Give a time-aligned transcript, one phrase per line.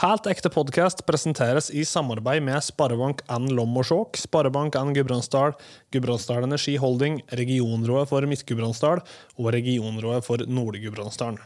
[0.00, 5.52] Helt ekte podkast presenteres i samarbeid med Sparebank1 Lommorsåk, og Skjåk, Sparebank1 Gudbrandsdal,
[5.92, 9.02] Gudbrandsdal Energi Holding, Regionrådet for Midt-Gudbrandsdal
[9.36, 11.36] og Regionrådet for Nord-Gudbrandsdalen.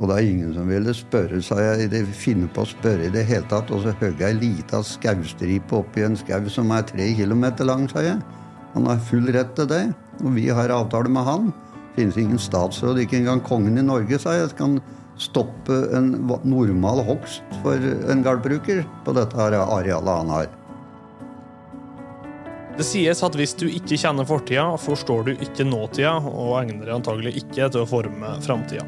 [0.00, 3.14] Og det er ingen som ville spørre, sa jeg, De finne på å spørre i
[3.14, 3.70] det hele tatt.
[3.70, 8.02] Og så hogg ei lita skaustripe oppi en skau som er tre kilometer lang, sa
[8.10, 8.18] jeg.
[8.74, 9.84] Han har full rett til det,
[10.24, 11.52] og vi har avtale med han.
[11.94, 14.50] Finnes ingen statsråd, ikke engang kongen i Norge, sa jeg.
[14.58, 14.80] Kan
[15.20, 16.14] stoppe en
[16.48, 17.76] normal hogst for
[18.10, 20.48] en gardbruker på dette arealet han har.
[22.80, 26.94] Det sies at hvis du ikke kjenner fortida, forstår du ikke nåtida, og egner deg
[26.94, 28.86] antagelig ikke til å forme framtida.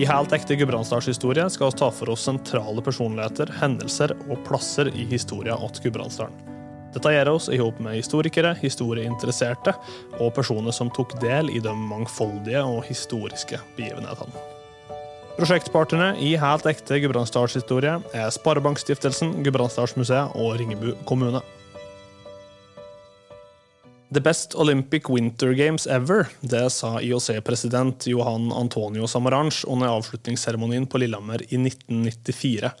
[0.00, 5.06] I Helt ekte gudbrandsdalshistorie skal vi ta for oss sentrale personligheter, hendelser og plasser i
[5.08, 6.48] historia til Gudbrandsdalen.
[6.92, 9.72] Dette gjør oss i hop med historikere, historieinteresserte
[10.18, 14.51] og personer som tok del i de mangfoldige og historiske begivenhetene.
[15.32, 21.40] Prosjektpartnerne i Helt ekte gudbrandsdalshistorie er Sparebankstiftelsen, Gudbrandsdalsmuseet og Ringebu kommune.
[24.12, 31.00] The best Olympic Winter Games ever, det sa IOC-president Johan Antonio Samaranch under avslutningsseremonien på
[31.00, 32.74] Lillehammer i 1994.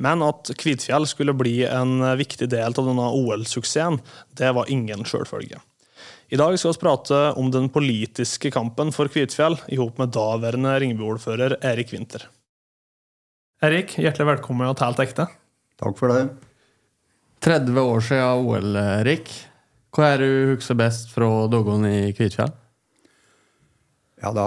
[0.00, 4.00] Men at Kvitfjell skulle bli en viktig del av denne OL-suksessen,
[4.40, 5.60] det var ingen sjølfølge.
[6.28, 10.74] I dag skal vi prate om den politiske kampen for Kvitfjell i hop med daværende
[10.82, 12.26] Ringebu-ordfører Erik Winther.
[13.64, 15.24] Erik, hjertelig velkommen til Helt ekte.
[15.80, 16.26] Takk for det.
[17.40, 19.32] 30 år siden OL, Erik.
[19.96, 22.52] Hva er du husker best fra dagene i Kvitfjell?
[24.20, 24.46] Ja, da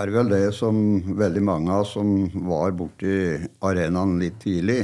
[0.00, 0.82] er det vel det som
[1.14, 3.38] veldig mange av som var borti
[3.70, 4.80] arenaen litt tidlig.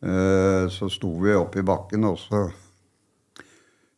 [0.00, 2.46] Eh, så sto vi oppe i bakken, og så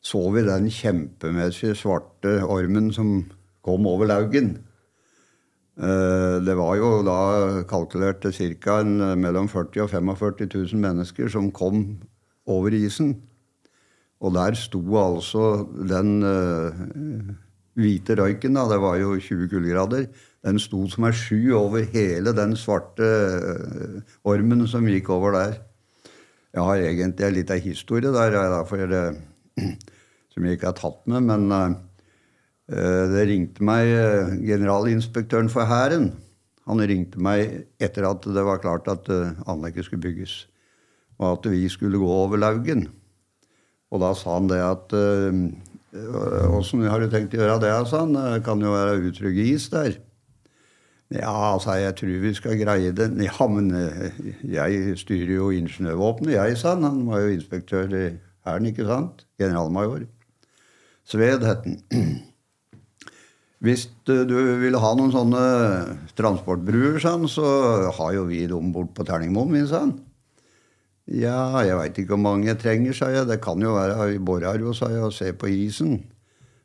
[0.03, 3.22] så vi den kjempemessige svarte ormen som
[3.62, 4.56] kom over Laugen.
[5.78, 7.19] Eh, det var jo da
[7.70, 8.83] kalkulert til ca.
[9.17, 12.00] mellom 40 og 45 000 mennesker som kom
[12.47, 13.14] over isen.
[14.20, 16.70] Og der sto altså den uh,
[17.75, 20.06] hvite røyken, da, det var jo 20 kuldegrader,
[20.47, 23.09] den sto som ei sky over hele den svarte
[24.22, 25.56] ormen som gikk over der.
[26.55, 28.38] Jeg har egentlig litt av historie der,
[28.69, 29.03] for det,
[30.32, 31.28] som jeg ikke har tatt med.
[31.28, 31.72] Men uh,
[33.12, 33.91] det ringte meg
[34.47, 36.12] generalinspektøren for Hæren.
[36.70, 39.10] Han ringte meg etter at det var klart at
[39.50, 40.37] anlegget skulle bygges,
[41.19, 42.87] og at vi skulle gå over Laugen.
[43.91, 44.94] Og da sa han det at
[45.93, 47.75] Åssen har du tenkt å gjøre det?
[47.91, 48.14] sa han.
[48.16, 49.99] Det kan jo være utrygg is der.
[51.12, 53.10] Ja, sa jeg, jeg tror vi skal greie det.
[53.20, 53.69] Ja, men
[54.49, 56.88] jeg styrer jo ingeniørvåpenet, jeg, sa han.
[56.88, 58.06] Han var jo inspektør i
[58.47, 59.26] Hæren, ikke sant?
[59.38, 60.06] Generalmajor.
[61.08, 61.80] Sved het den.
[63.62, 64.16] Hvis du
[64.58, 65.42] vil ha noen sånne
[66.18, 67.46] transportbruer, sånn, så
[67.94, 69.92] har jo vi dem bort på Terningmoen min, sønn.
[71.06, 73.28] Ja, jeg veit ikke hvor mange jeg trenger, sa jeg.
[73.30, 76.00] Det kan jo være i jo, sa jeg, å se på isen.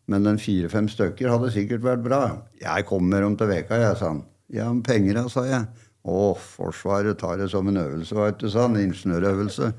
[0.10, 2.22] Men den fire-fem stykker hadde sikkert vært bra.
[2.62, 4.24] Jeg kommer om til veka, jeg, sa han.
[4.50, 5.68] Ja, men penger, sa jeg.
[6.08, 8.80] Å, Forsvaret tar det som en øvelse, veit du, sa han.
[8.80, 9.70] Ingeniørøvelse.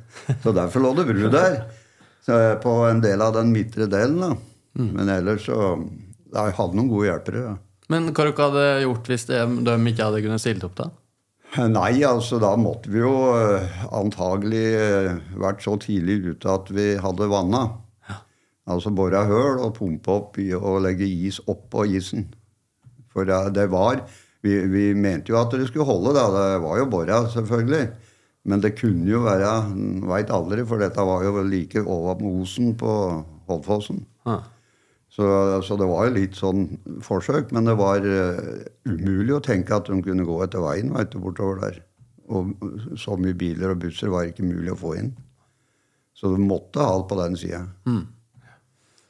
[0.44, 1.64] Så derfor lå det bru der.
[2.62, 4.34] på en del av den midtre delen, da.
[4.78, 4.92] Mm.
[4.94, 5.56] Men ellers så
[6.28, 7.42] Jeg hadde noen gode hjelpere.
[7.42, 7.56] Ja.
[7.88, 10.90] Men hva dere hadde gjort hvis de, de ikke hadde kunnet stilt opp, da?
[11.72, 16.90] Nei, altså da måtte vi jo uh, antagelig uh, vært så tidlig ute at vi
[17.00, 17.62] hadde vanna.
[18.10, 18.18] Ja.
[18.74, 22.28] Altså bora høl og pumpe opp og legge is oppå isen.
[23.08, 24.02] For det, det var
[24.44, 26.28] vi, vi, mente jo at det skulle holde, da.
[26.34, 27.88] Det var jo bora, selvfølgelig.
[28.48, 29.50] Men det kunne jo være
[30.08, 32.92] Veit aldri, for dette var jo like over med Osen på
[33.48, 34.04] Holdfossen.
[34.28, 34.42] Ja.
[35.18, 36.68] Så, altså, det var jo litt sånn
[37.02, 41.10] forsøk, men det var uh, umulig å tenke at de kunne gå etter veien vet
[41.10, 41.80] du, bortover der.
[42.30, 42.52] Og
[43.00, 45.10] så mye biler og busser var ikke mulig å få inn.
[46.14, 47.64] Så du måtte ha alt på den sida.
[47.88, 48.04] Mm.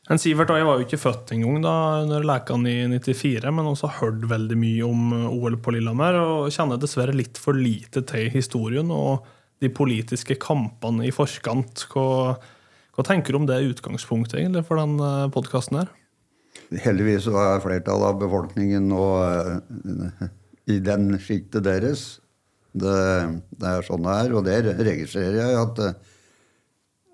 [0.09, 1.73] En Sivert og jeg var jo ikke født engang da
[2.07, 6.17] under lekene i 94, men også hørt veldig mye om eh, OL på Lillehammer.
[6.23, 9.27] Og kjenner dessverre litt for lite til historien og
[9.61, 11.85] de politiske kampene i forkant.
[11.93, 12.39] Hva,
[12.99, 15.91] hva tenker du om det utgangspunktet egentlig for den eh, podkasten her?
[16.83, 20.25] Heldigvis så er flertallet av befolkningen nå uh,
[20.67, 22.03] i den sjiktet deres.
[22.75, 22.97] Det,
[23.55, 25.81] det, er sånn det er, og det registrerer jeg at,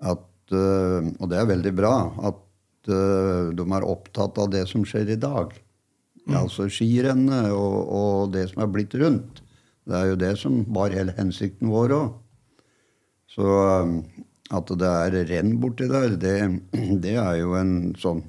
[0.09, 1.93] at uh, Og det er veldig bra
[2.31, 2.41] at
[2.85, 5.53] de er opptatt av det som skjer i dag.
[6.27, 6.35] Mm.
[6.37, 9.41] Altså skirennet og, og, det som er blitt rundt.
[9.85, 12.11] Det er jo det som var hele hensikten vår òg.
[13.33, 13.47] Så
[14.53, 16.35] at det er renn borti der, det,
[17.01, 18.21] det er jo en sånn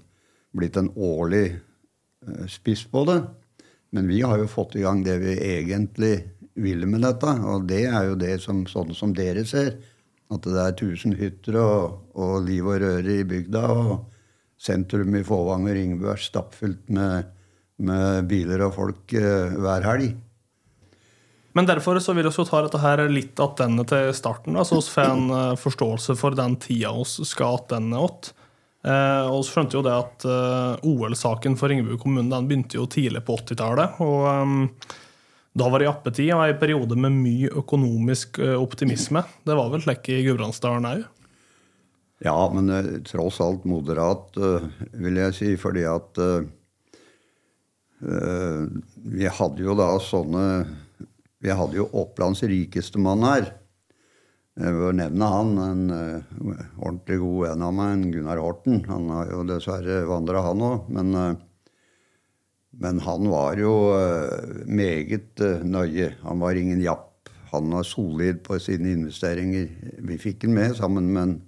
[0.57, 3.21] blitt en årlig eh, spiss på det.
[3.95, 6.15] Men vi har jo fått i gang det vi egentlig
[6.57, 7.37] ville med dette.
[7.45, 9.77] Og det er jo det som, sånn som dere ser.
[10.33, 13.65] At det er tusen hytter og, og liv og røre i bygda.
[13.71, 13.95] Og
[14.57, 17.29] sentrum i Fåvang og Ringebu er stappfullt med,
[17.85, 20.17] med biler og folk eh, hver helg.
[21.56, 24.91] Men derfor så vil vi ta dette her litt attende til starten, da, så vi
[24.93, 28.35] får en eh, forståelse for den tida vi skal attende åt.
[28.85, 32.85] Eh, og så skjønte jo det at eh, OL-saken for Ringebu kommune den begynte jo
[32.93, 33.97] tidlig på 80-tallet.
[34.05, 34.94] Og eh,
[35.56, 39.25] da var det jappetid og ei periode med mye økonomisk eh, optimisme.
[39.49, 41.05] Det var vel slik i Gudbrandsdalen òg?
[42.29, 44.37] Ja, men eh, tross alt moderat,
[44.93, 45.55] vil jeg si.
[45.56, 46.26] Fordi at
[47.97, 50.43] vi hadde jo da sånne
[51.47, 53.45] Vi hadde jo Opplands rikeste mann her.
[54.59, 56.31] Jeg bør nevne han, en uh,
[56.81, 58.81] ordentlig god venn av meg, Gunnar Horten.
[58.89, 60.89] Han har jo dessverre vandra, han òg.
[60.97, 61.77] Men, uh,
[62.83, 66.17] men han var jo uh, meget nøye.
[66.25, 67.31] Han var ingen japp.
[67.53, 69.71] Han var solid på sine investeringer.
[70.03, 71.39] Vi fikk han med sammen med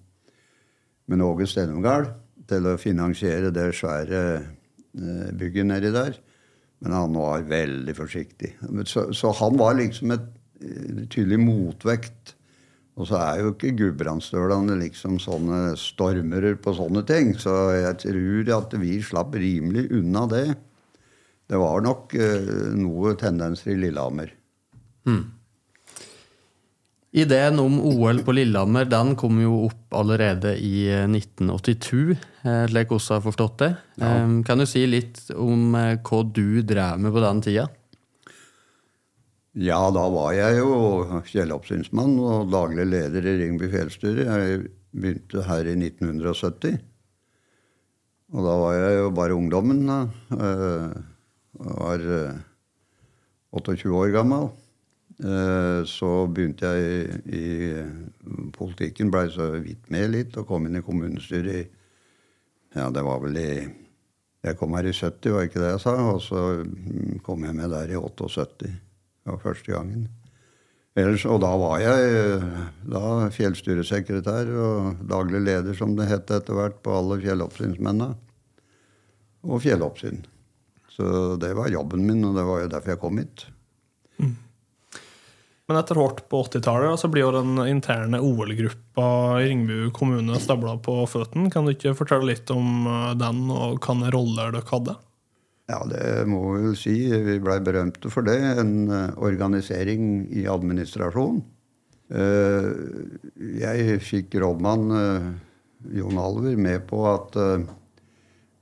[1.09, 2.11] med Åge Stenumgard
[2.47, 4.21] til å finansiere det svære
[5.41, 6.19] bygget nedi der.
[6.85, 8.53] Men han var veldig forsiktig.
[8.87, 10.27] Så, så han var liksom et
[10.63, 12.35] eh, tydelig motvekt.
[12.99, 17.35] Og så er jo ikke Gudbrandsdølene liksom sånne stormere på sånne ting.
[17.39, 20.47] Så jeg tror at vi slapp rimelig unna det.
[21.49, 24.35] Det var nok uh, noe tendenser i Lillehammer.
[27.19, 32.93] Ideen om OL på Lillehammer den kom jo opp allerede i eh, 1982, eh, slik
[32.95, 33.71] vi har forstått det.
[33.99, 34.13] Ja.
[34.47, 37.67] Kan du si litt om eh, hva du drev med på den tida?
[39.59, 44.27] Ja, da var jeg jo fjelloppsynsmann og daglig leder i Ringby fjellstyre.
[44.29, 44.61] Jeg
[44.95, 46.79] begynte her i 1970.
[48.37, 49.87] Og da var jeg jo bare ungdommen.
[49.89, 49.99] da.
[50.37, 51.05] Eh,
[51.59, 52.39] Jeg var eh,
[53.57, 54.51] 28 år gammel.
[55.19, 56.83] Eh, Så begynte jeg
[57.27, 61.67] i, i politikken, blei så vidt med litt, og kom inn i kommunestyret i
[62.77, 63.51] Ja, det var vel i
[64.45, 65.97] Jeg kom her i 70, var ikke det jeg sa?
[66.13, 68.69] Og så mm, kom jeg med der i 78.
[68.69, 70.07] Det var første gangen.
[70.99, 72.39] Ellers, og da var jeg
[72.91, 78.15] da fjellstyresekretær og daglig leder, som det het etter hvert, på alle fjelloppsynsmennene.
[79.47, 80.23] Og fjelloppsyn.
[80.95, 83.47] Så det var jobben min, og det var jo derfor jeg kom hit.
[85.69, 89.09] Men etter hvert på 80-tallet så blir jo den interne OL-gruppa
[89.43, 91.51] i Ringbu kommune stabla på føttene.
[91.53, 94.95] Kan du ikke fortelle litt om eh, den, og hvilke roller dere hadde?
[95.69, 96.95] Ja, det må vi vel si.
[97.13, 98.39] Vi blei berømte for det.
[98.63, 101.43] En eh, organisering i administrasjon.
[102.17, 102.71] Eh,
[103.61, 104.89] jeg fikk rådmann
[105.93, 107.37] Jon Alver med på at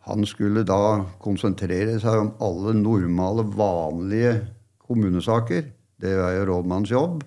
[0.06, 4.34] han skulle da konsentrere seg om alle normale, vanlige
[4.82, 5.70] kommunesaker.
[6.00, 7.22] Det er jo rådmannens jobb.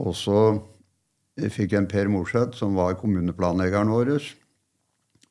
[0.00, 0.38] Og så
[1.36, 4.14] fikk jeg en Per Morseth, som var kommuneplanleggeren vår.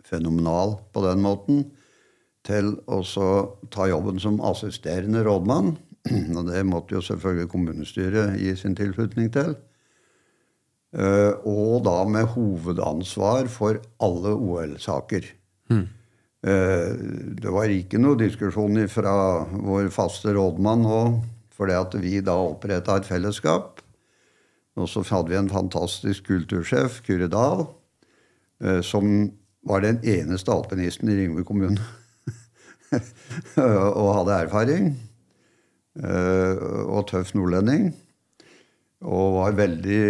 [0.05, 1.63] Fenomenal på den måten.
[2.45, 3.01] Til å
[3.71, 5.75] ta jobben som assisterende rådmann.
[6.37, 9.55] Og det måtte jo selvfølgelig kommunestyret gi sin tilslutning til.
[10.91, 15.33] Eh, Og da med hovedansvar for alle OL-saker.
[15.71, 15.87] Mm.
[16.41, 19.11] Det var ikke noe diskusjon fra
[19.45, 21.01] vår faste rådmann nå,
[21.51, 23.81] fordi at vi da oppretta et fellesskap.
[24.80, 27.65] Og så hadde vi en fantastisk kultursjef, Kure Dahl,
[28.63, 29.31] eh, som
[29.67, 31.81] var den eneste alpinisten i Ringbu kommune.
[34.01, 34.93] og hadde erfaring.
[36.00, 37.91] eh, Og tøff nordlending.
[39.01, 40.01] Og var veldig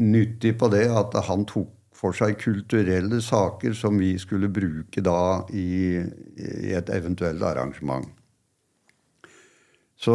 [0.00, 5.42] nyttig på det at han tok for seg kulturelle saker som vi skulle bruke da
[5.50, 8.06] i, i et eventuelt arrangement.
[9.98, 10.14] Så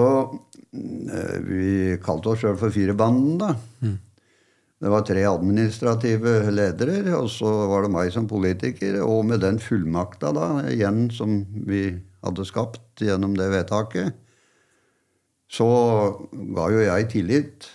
[0.73, 3.53] vi kalte oss sjøl for Firebanden, da.
[4.83, 8.97] Det var tre administrative ledere, og så var det meg som politiker.
[9.05, 11.37] Og med den fullmakta da, igjen som
[11.69, 11.85] vi
[12.23, 14.17] hadde skapt gjennom det vedtaket,
[15.53, 15.69] så
[16.57, 17.69] ga jo jeg tillit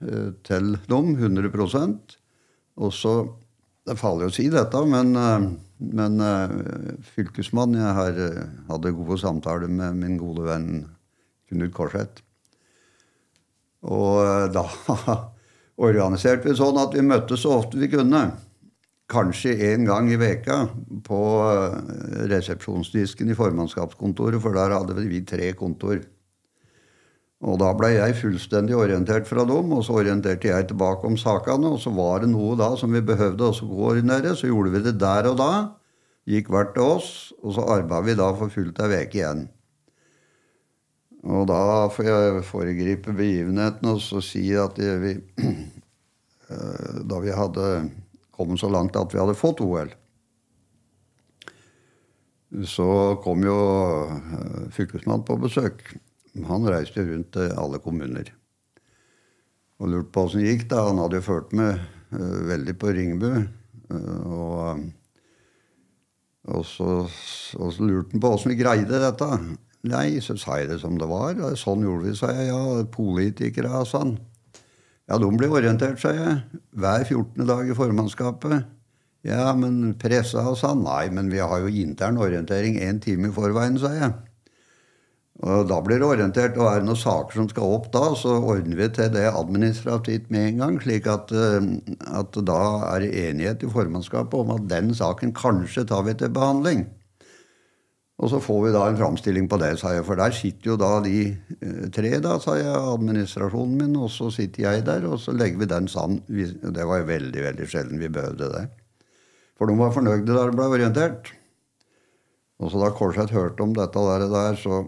[0.00, 2.18] eh, til dem 100%
[2.84, 3.14] Og så
[3.84, 5.48] Det faller jo å si dette, men, eh,
[5.98, 6.20] men
[7.12, 10.86] fylkesmannen Jeg har, eh, hadde gode samtaler med min gode venn
[11.50, 12.23] Knut Korseth.
[13.84, 14.64] Og eh, da
[15.88, 18.26] organiserte vi sånn at vi møttes så ofte vi kunne.
[19.10, 20.62] Kanskje en gang i veka
[21.04, 26.00] på eh, resepsjonsdisken i formannskapskontoret, for der hadde vi tre kontor.
[27.44, 31.74] Og da ble jeg fullstendig orientert fra dem, og så orienterte jeg tilbake om sakene.
[31.74, 34.94] Og så var det noe da som vi behøvde å koordinere, så gjorde vi det
[35.02, 35.50] der og da.
[36.30, 37.10] Gikk hvert til oss,
[37.44, 39.44] og så arbeidet vi da for fullt ei uke igjen.
[41.24, 45.16] Og da får jeg foregripe begivenheten og så si at vi
[47.08, 47.68] Da vi hadde
[48.34, 49.88] kommet så langt at vi hadde fått OL,
[52.68, 52.86] så
[53.24, 53.56] kom jo
[54.74, 55.82] fylkesmannen på besøk.
[56.46, 58.28] Han reiste rundt til alle kommuner
[59.80, 60.68] og lurte på åssen det gikk.
[60.70, 60.86] da.
[60.88, 61.80] Han hadde jo ført med
[62.14, 63.30] uh, veldig på Ringebu.
[63.94, 64.84] Og,
[66.48, 69.28] og, så, og, så, lurte han på åssen vi greide dette.
[69.84, 71.36] Nei, så sa jeg det som det var.
[71.60, 72.48] Sånn gjorde vi, sa jeg.
[72.48, 74.14] Ja, politikere, og sånn.
[75.10, 76.38] Ja, de blir orientert, sa jeg.
[76.72, 77.44] Hver 14.
[77.44, 78.64] dag i formannskapet.
[79.24, 80.84] Ja, men pressa, og sånn?
[80.84, 84.14] Nei, men vi har jo intern orientering én time i forveien, sa jeg.
[85.44, 88.36] Og Da blir det orientert, og er det noen saker som skal opp da, så
[88.38, 91.66] ordner vi til det administrativt med en gang, slik at, eh,
[92.20, 92.60] at da
[92.94, 96.86] er det enighet i formannskapet om at den saken kanskje tar vi til behandling.
[98.22, 100.04] Og så får vi da en framstilling på det, sa jeg.
[100.06, 104.30] For der sitter jo da de eh, tre, da, sa jeg, administrasjonen min, og så
[104.34, 106.20] sitter jeg der, og så legger vi den sammen.
[106.28, 108.68] Det var veldig, veldig sjelden vi behøvde det.
[109.58, 111.32] For de var fornøyde da det ble orientert.
[112.62, 114.84] Og så da Korseth hørte om dette der, der så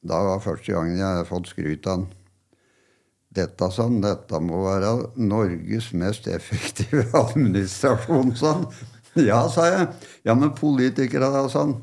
[0.00, 2.08] da var første gangen jeg har fått skryt av han.
[3.30, 8.64] Dette, sånn, dette må være Norges mest effektive administrasjon, sånn.
[9.20, 9.86] Ja, sa jeg.
[10.26, 11.76] Ja, men politikere, da, sånn.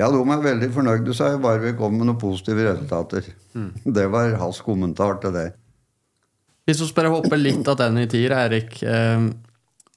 [0.00, 3.26] Ja, de er veldig fornøyde, sa jeg, bare vi kom med noen positive resultater.
[3.52, 3.72] Mm.
[3.84, 5.50] Det var hans kommentar til det.
[6.64, 9.26] Hvis vi bare hopper litt av den i tid, Erik, eh,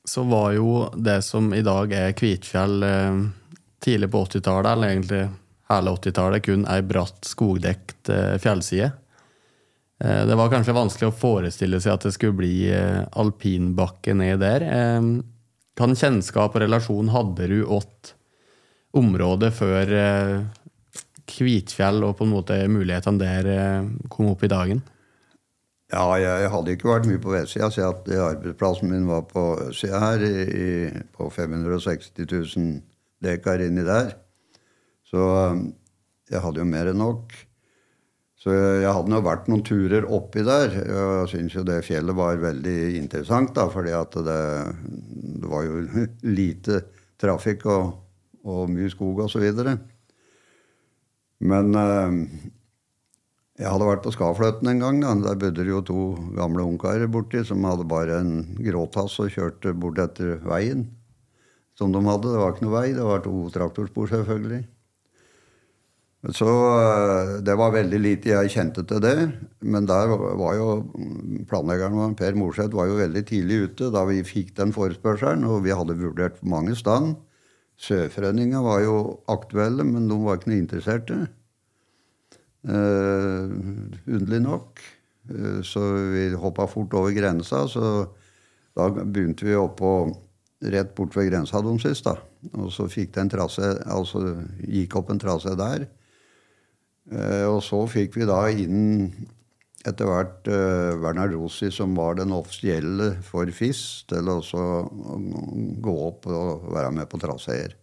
[0.03, 3.21] så var jo det som i dag er Kvitfjell eh,
[3.83, 5.21] tidlig på 80-tallet, eller egentlig
[5.71, 8.91] hele 80-tallet kun ei bratt, skogdekt eh, fjellside.
[10.03, 12.55] Det var kanskje vanskelig å forestille seg at det skulle bli
[13.15, 14.65] alpinbakke ned der.
[15.79, 18.11] Hvilken kjennskap og relasjon hadde du åt
[18.93, 19.93] området før
[21.33, 24.83] Kvitfjell og på en måte mulighetene der kom opp i dagen?
[25.93, 30.23] Ja, jeg hadde ikke vært mye på vestsida, så arbeidsplassen min var på østsida her,
[30.25, 32.69] i, på 560 000
[33.21, 34.15] dekar inni der.
[35.05, 35.21] Så
[35.53, 35.67] um,
[36.31, 37.35] jeg hadde jo mer enn nok.
[38.41, 40.73] Så jeg hadde nå vært noen turer oppi der.
[40.81, 44.41] Jeg syns jo det fjellet var veldig interessant, da, fordi at det,
[45.43, 45.83] det var jo
[46.39, 46.81] lite
[47.21, 47.93] trafikk og,
[48.43, 49.77] og mye skog videre.
[51.43, 52.17] Men eh,
[53.59, 54.99] jeg hadde vært på Skafløten en gang.
[55.03, 55.13] Da.
[55.27, 56.03] Der bodde det jo to
[56.37, 60.87] gamle ungkarer borti som hadde bare en gråtass og kjørte bort etter veien
[61.77, 62.29] som de hadde.
[62.29, 64.63] Det var ikke noe vei, det var to traktorspor, selvfølgelig.
[66.31, 69.17] Så eh, det var veldig lite jeg kjente til det.
[69.59, 70.67] Men der var jo
[71.49, 75.75] planleggeren Per Morseth var jo veldig tidlig ute da vi fikk den forespørselen, og vi
[75.75, 77.17] hadde vurdert mange stand.
[77.83, 78.97] Søfrønninga var jo
[79.31, 81.17] aktuelle, men de var ikke noe interesserte.
[82.63, 83.49] Uh,
[84.07, 84.83] underlig nok.
[85.27, 85.81] Uh, så
[86.13, 87.65] vi hoppa fort over grensa.
[87.67, 87.89] Så
[88.77, 89.91] da begynte vi oppå
[90.63, 92.07] rett bort ved grensa de sist.
[92.53, 94.23] Og så fikk det en trase, altså
[94.63, 95.87] gikk opp en trasse der.
[97.11, 99.09] Eh, og så fikk vi da inn
[99.83, 104.39] etter hvert uh, Werner Rosi, som var den offisielle for FIS, til å
[105.83, 107.75] gå opp og være med på traseer.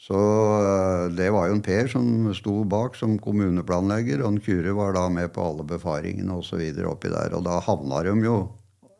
[0.00, 4.76] Så uh, det var jo en Per som sto bak som kommuneplanlegger, og en Kure
[4.76, 6.62] var da med på alle befaringene osv.
[6.88, 7.36] oppi der.
[7.36, 8.38] Og da havna de jo,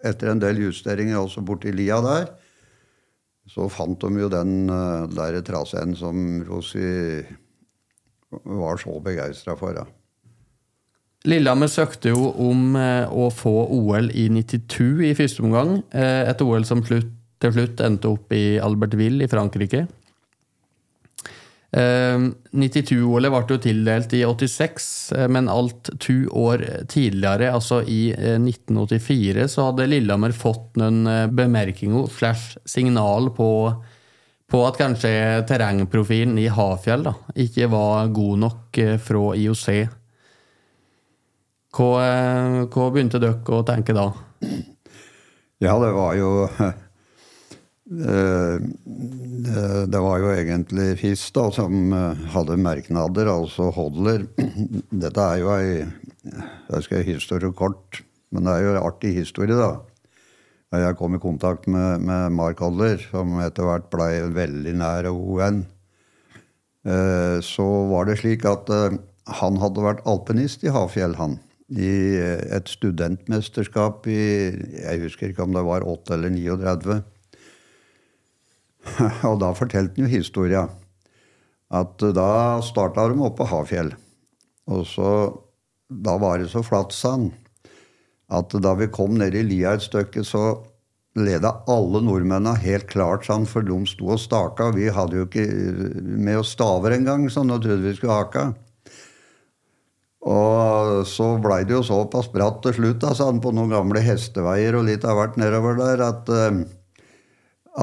[0.04, 2.28] etter en del justeringer også borti lia der,
[3.46, 7.22] så fant de jo den uh, der traseen som Rosi
[8.44, 9.78] var så begeistra for.
[9.78, 9.86] Ja.
[11.26, 15.80] Lillehammer søkte jo om eh, å få OL i 92 i første omgang.
[15.90, 17.02] Eh, et OL som til
[17.52, 19.86] slutt endte opp i Albertville i Frankrike.
[21.76, 24.86] 92-OL-et ble jo tildelt i 86,
[25.18, 31.04] eh, men alt to år tidligere, altså i 1984, så hadde Lillehammer fått noen
[31.36, 33.50] bemerkninger slash signal på
[34.52, 35.12] på at kanskje
[35.48, 39.68] terrengprofilen i Hafjell da, ikke var god nok eh, fra IOC.
[41.76, 44.08] Hva, eh, hva begynte dere å tenke da?
[45.60, 46.30] Ja, det var jo
[48.08, 48.56] eh,
[49.86, 51.92] Det var jo egentlig FIS da, som
[52.32, 54.24] hadde merknader, altså Hodler.
[55.04, 58.02] Dette er jo ei Jeg skal historie kort,
[58.32, 59.76] men det er jo en artig historie, da
[60.74, 65.08] jeg kom i kontakt med, med Mark Hodler, som etter hvert ble veldig nær
[66.86, 68.98] eh, så var det slik at eh,
[69.40, 71.38] han hadde vært alpinist i Hafjell, han.
[71.66, 71.90] I
[72.54, 74.20] et studentmesterskap i
[74.54, 77.00] Jeg husker ikke om det var 8 eller 39.
[79.30, 80.66] Og da fortalte han jo historia.
[81.74, 83.90] At da starta de oppe på Hafjell.
[84.70, 85.10] Og så
[85.90, 87.32] da var det så flatt sand
[88.26, 90.58] at da vi kom ned i lia et stykke, så
[91.16, 94.72] leda alle nordmennene helt klart sånn, for de sto og staka.
[94.74, 95.46] Vi hadde jo ikke
[96.02, 98.48] med oss staver engang, sånn, og trodde vi skulle haka.
[100.26, 104.74] Og så blei det jo såpass bratt til slutt da, sånn, på noen gamle hesteveier
[104.74, 106.58] og litt av hvert nedover der at, eh,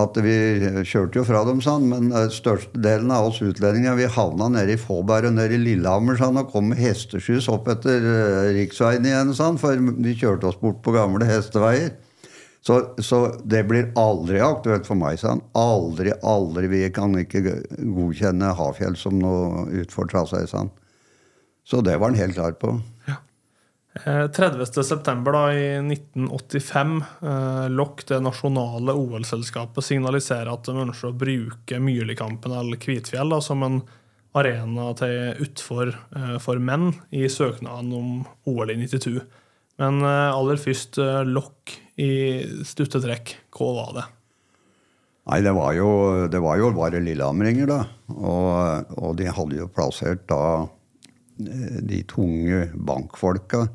[0.03, 0.35] at vi
[0.83, 4.81] kjørte jo fra dem, sånn, men eh, størstedelen av oss utlendinger vi havna nede i
[4.81, 9.31] Fåberg og nede i Lillehammer sånn, og kom med hesteskyss opp etter uh, riksveien igjen,
[9.37, 11.93] sånn, for vi kjørte oss bort på gamle hesteveier.
[12.63, 15.17] Så, så, det blir aldri aktuelt for meg.
[15.19, 15.41] Sånn.
[15.59, 16.69] Aldri, aldri.
[16.71, 17.41] Vi kan ikke
[17.75, 20.45] godkjenne Hafjell som noe utfor trasé.
[20.47, 20.71] Sånn.
[21.63, 22.75] Så det var han helt klar på.
[23.07, 23.19] Ja.
[24.03, 25.33] 30.9.
[25.53, 32.55] Eh, i 1985 eh, Lokk, det nasjonale OL-selskapet, signaliserer at de ønsker å bruke Myrlikampen
[32.57, 33.83] eller Kvitfjell da, som en
[34.33, 38.11] arena til utfor eh, for menn i søknaden om
[38.49, 39.21] OL i 92.
[39.81, 42.11] Men eh, aller først eh, Lokk i
[42.65, 43.37] stuttetrekk.
[43.53, 44.05] Hva var det?
[45.29, 45.89] Nei, det var jo,
[46.27, 47.79] det var jo bare lillehammeringer, da.
[48.11, 50.65] Og, og de hadde jo plassert da
[51.37, 53.67] de tunge bankfolka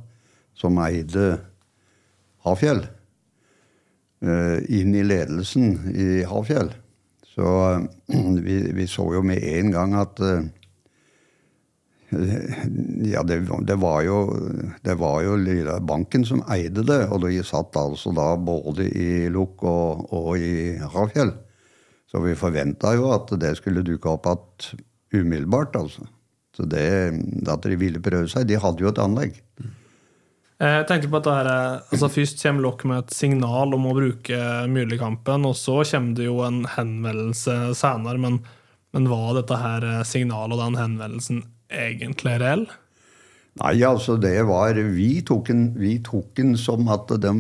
[0.59, 1.38] som eide
[2.47, 2.85] Hafjell,
[4.23, 6.71] eh, inn i ledelsen i Hafjell.
[7.35, 7.83] Så eh,
[8.47, 10.23] vi, vi så jo med en gang at
[12.09, 13.37] ja, det,
[13.69, 14.19] det, var jo,
[14.81, 15.35] det var jo
[15.85, 20.79] banken som eide det, og de satt altså da både i Lukk og, og i
[20.95, 21.35] Hafjell.
[22.09, 26.07] Så vi forventa jo at det skulle dukke opp igjen umiddelbart, altså.
[26.59, 26.87] Så det,
[27.47, 29.37] at de ville prøve seg De hadde jo et anlegg.
[30.59, 31.50] Jeg tenkte på at det her,
[31.87, 36.27] altså Først kommer Lock med et signal om å bruke Myrlikampen, og så kommer det
[36.27, 38.19] jo en henvendelse senere.
[38.19, 38.41] Men,
[38.97, 42.67] men var dette her signalet og den henvendelsen egentlig reell?
[43.59, 47.33] Nei, altså det var Vi tok den, vi tok den som at de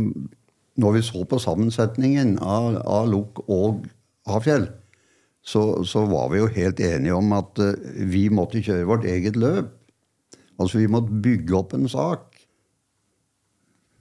[0.78, 3.86] Når vi så på sammensetningen av, av Lukk og
[4.28, 4.68] Hafjell,
[5.48, 7.72] så, så, var vi jo helt enige om at uh,
[8.10, 9.70] vi måtte kjøre vårt eget løp.
[10.58, 12.26] Altså vi måtte bygge opp en sak.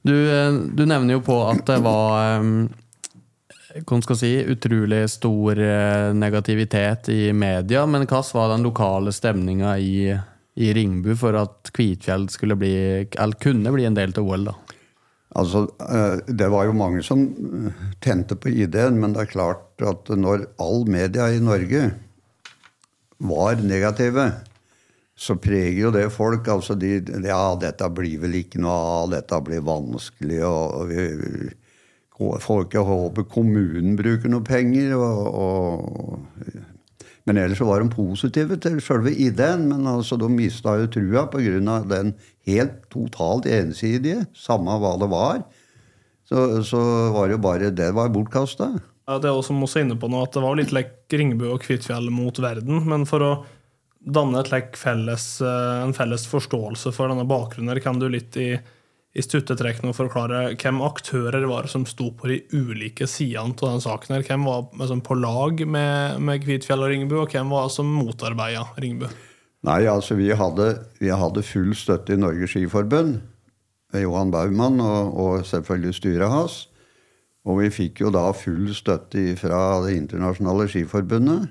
[0.08, 2.70] Du, eh, du nevner jo på at det var um,
[4.02, 5.60] skal si, utrolig stor
[6.18, 7.84] negativitet i media.
[7.86, 10.16] Men hva var den lokale stemninga i,
[10.58, 12.74] i, Ringbu for at Kvitfjell skulle bli,
[13.06, 14.50] eller kunne bli en del av OL?
[14.50, 14.56] da?
[15.38, 19.67] Altså, eh, Det var jo mange som eh, tente på ideen, men det er klart
[19.86, 21.92] at når all media i Norge
[23.20, 24.32] var negative,
[25.18, 26.48] så preger jo det folk.
[26.48, 30.44] altså de, Ja, dette blir vel ikke noe av, dette blir vanskelig.
[30.46, 31.54] og vi,
[32.42, 34.96] Folk håper kommunen bruker noe penger.
[34.98, 36.28] og, og
[37.28, 41.26] men ellers så var de positive til selve ideen, men altså de mista jo trua
[41.28, 41.82] pga.
[41.84, 42.14] den
[42.48, 45.42] helt totalt ensidige, samme hva det var.
[46.24, 46.80] Så, så
[47.12, 48.80] var det jo bare Det var bortkasta.
[49.08, 51.62] Ja, det er også også inne på nå, at det var litt lek Ringebu og
[51.64, 52.82] Kvitfjell mot verden.
[52.90, 53.34] Men for å
[54.04, 54.44] danne
[54.76, 58.58] felles, eh, en felles forståelse for denne bakgrunnen, kan du litt i
[59.18, 63.82] i stuttetrekk nå forklare hvem aktører var som sto på de ulike sidene av den
[63.82, 64.16] saken.
[64.16, 64.26] her.
[64.28, 68.68] Hvem var liksom, på lag med, med Kvitfjell og Ringebu, og hvem var som motarbeida
[68.78, 69.10] Ringebu?
[69.66, 70.70] Nei, altså vi hadde,
[71.02, 73.18] vi hadde, full støtte i Norges Skiforbund.
[73.98, 76.60] Johan Baumann og, og selvfølgelig styret hans.
[77.48, 81.48] Og vi fikk jo da full støtte fra Det internasjonale skiforbundet.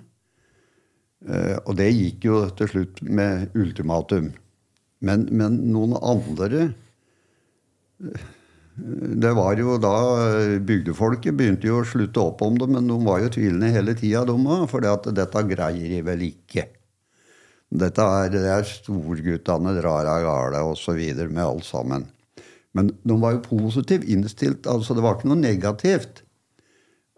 [1.26, 4.34] Eh, og det gikk jo til slutt med ultimatum.
[5.06, 6.66] Men, men noen andre
[8.76, 9.92] det var jo da
[10.68, 14.26] Bygdefolket begynte jo å slutte opp om det, men de var jo tvilende hele tida,
[14.28, 14.66] de òg.
[14.68, 16.66] For dette greier de vel ikke.
[17.72, 21.00] Dette er, det er storguttene drar av gårde osv.
[21.24, 22.04] med alt sammen.
[22.76, 24.68] Men de var jo positivt innstilt.
[24.68, 26.22] altså Det var ikke noe negativt.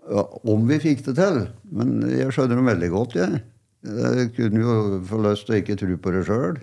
[0.08, 1.44] Om vi fikk det til.
[1.74, 3.42] Men jeg skjønner dem veldig godt, jeg.
[3.88, 4.74] Jeg kunne jo
[5.06, 6.58] få lyst til å ikke tro på det sjøl.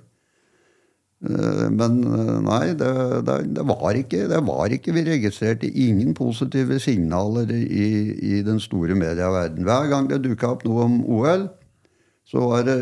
[1.23, 2.91] Eh, men eh, nei, det,
[3.27, 7.88] det, det, var ikke, det, var ikke, Vi registrerte ingen positive signaler i,
[8.36, 9.65] i den store medieverdenen.
[9.67, 11.47] Hver gang det dukka opp noe om OL,
[12.27, 12.79] så var det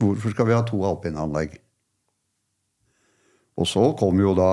[0.00, 1.58] Hvorfor skal vi ha to alpinanlegg?
[3.60, 4.52] Og så kom jo da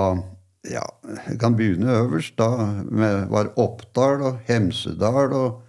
[0.67, 0.84] ja,
[1.30, 2.36] Jeg kan begynne øverst.
[2.39, 2.50] Da
[2.84, 5.63] med, var Oppdal og Hemsedal og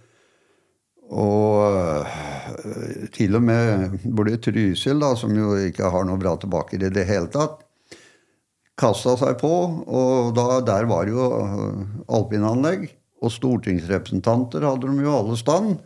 [1.09, 6.77] og øh, til og med både Trysil, da, som jo ikke har noe bra tilbake
[6.77, 7.63] i det hele tatt,
[8.77, 9.53] kasta seg på.
[9.89, 11.79] Og da, der var jo øh,
[12.13, 12.91] alpinanlegg.
[13.19, 15.79] Og stortingsrepresentanter hadde de jo alle stand.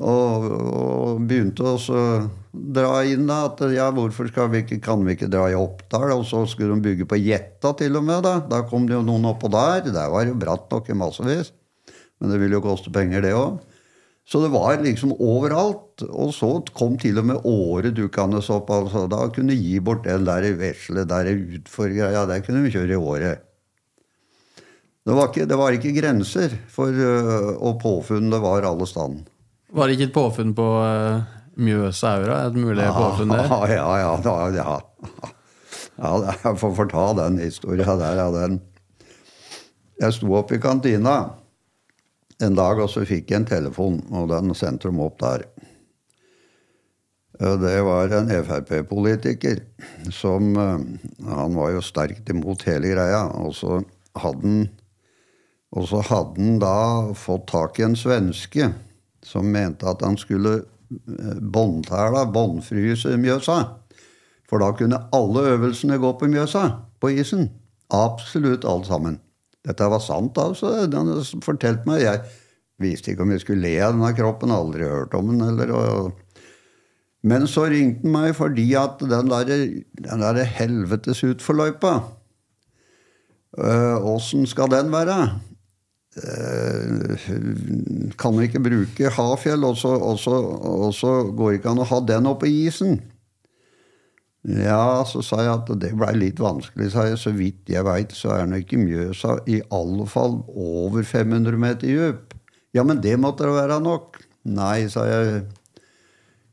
[0.00, 1.76] Og, og begynte å
[2.50, 6.14] dra inn da, at ja, hvorfor vi ikke, kan vi ikke dra i Oppdal?
[6.16, 8.24] Og så skulle de bygge på Jetta til og med.
[8.24, 9.84] Da Da kom det jo noen oppå der.
[9.90, 11.52] Der var det bratt nok i massevis.
[12.20, 13.60] Men det ville jo koste penger, det òg.
[14.30, 16.04] Så det var liksom overalt.
[16.08, 18.70] Og så kom til og med året dukkende opp.
[18.70, 22.24] altså Da kunne gi bort den der vesle der utfor-greia.
[22.30, 23.46] Der kunne vi kjøre i året.
[25.00, 28.30] Det var ikke, det var ikke grenser for uh, og påfunn.
[28.30, 29.24] Det var alle stand.
[29.70, 31.20] Var det ikke et påfunn på uh,
[31.60, 32.40] Mjøsaura?
[32.48, 33.46] Et mulig påfunn der?
[33.46, 34.14] Ja, ja, ja.
[34.24, 34.78] Da, ja.
[36.02, 38.18] ja jeg får, forta den historia der.
[38.18, 38.58] Ja, den.
[40.00, 41.16] Jeg sto opp i kantina
[42.40, 45.44] en dag, og så fikk jeg en telefon, og den sendte de opp der.
[47.40, 49.62] Det var en Frp-politiker
[50.12, 53.22] som Han var jo sterkt imot hele greia.
[53.40, 53.78] Og så
[54.20, 54.66] hadde han,
[55.72, 56.76] og så hadde han da
[57.16, 58.68] fått tak i en svenske
[59.26, 60.60] som mente at han skulle
[61.40, 63.58] båndtæla, båndfryse Mjøsa.
[64.50, 66.64] For da kunne alle øvelsene gå på Mjøsa,
[67.00, 67.50] på isen.
[67.90, 69.20] Absolutt alt sammen.
[69.66, 70.86] Dette var sant, altså.
[70.90, 71.12] Den
[71.44, 72.22] fortalte meg Jeg
[72.80, 75.44] visste ikke om jeg skulle le av denne kroppen, aldri hørt om den.
[75.48, 75.72] eller...
[75.76, 76.12] Og,
[77.22, 79.50] men så ringte han meg fordi at den der,
[80.00, 81.98] den der helvetes utforløypa
[83.58, 85.40] Åssen øh, skal den være?
[86.18, 87.14] Uh,
[88.18, 91.86] kan vi ikke bruke Hafjell, og så, og, så, og så, går ikke an å
[91.86, 92.98] ha den oppe i isen?
[94.42, 97.20] Ja, så sa jeg at det blei litt vanskelig, sa jeg.
[97.20, 101.86] Så vidt jeg veit, så er nå ikke Mjøsa i alle fall over 500 meter
[101.86, 102.34] dyp.
[102.74, 104.16] Ja, men det måtte da være nok.
[104.48, 105.44] Nei, sa jeg.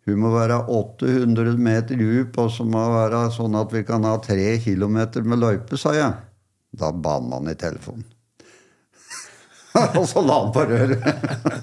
[0.08, 4.06] Hun må være 800 meter dyp, og så må det være sånn at vi kan
[4.08, 6.13] ha tre kilometer med løype, sa jeg.
[6.78, 8.06] Da banna man i telefonen.
[9.99, 11.03] og så la han på røret.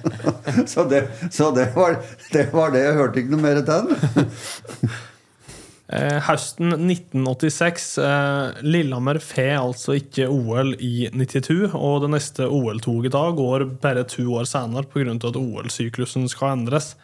[0.72, 1.98] så, det, så det, var,
[2.32, 4.92] det, var, det Jeg hørte ikke noe mer til.
[5.96, 7.88] eh, høsten 1986.
[8.02, 14.06] Eh, Lillehammer får altså ikke OL i 92, og det neste OL-toget da går bare
[14.10, 15.16] to år senere pga.
[15.16, 16.94] at OL-syklusen skal endres.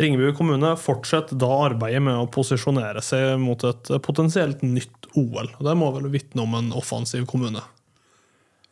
[0.00, 5.52] Ringebu kommune fortsetter da arbeidet med å posisjonere seg mot et potensielt nytt OL.
[5.62, 7.62] Det må vel vitne om en offensiv kommune?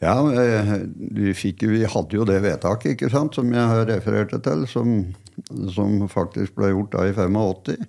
[0.02, 0.16] Ja,
[1.14, 4.96] vi, fikk, vi hadde jo det vedtaket ikke sant, som jeg refererte til, som,
[5.70, 7.86] som faktisk ble gjort da i 85.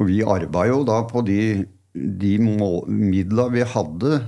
[0.00, 1.38] Og vi arba jo da på de,
[1.94, 4.18] de midla vi hadde,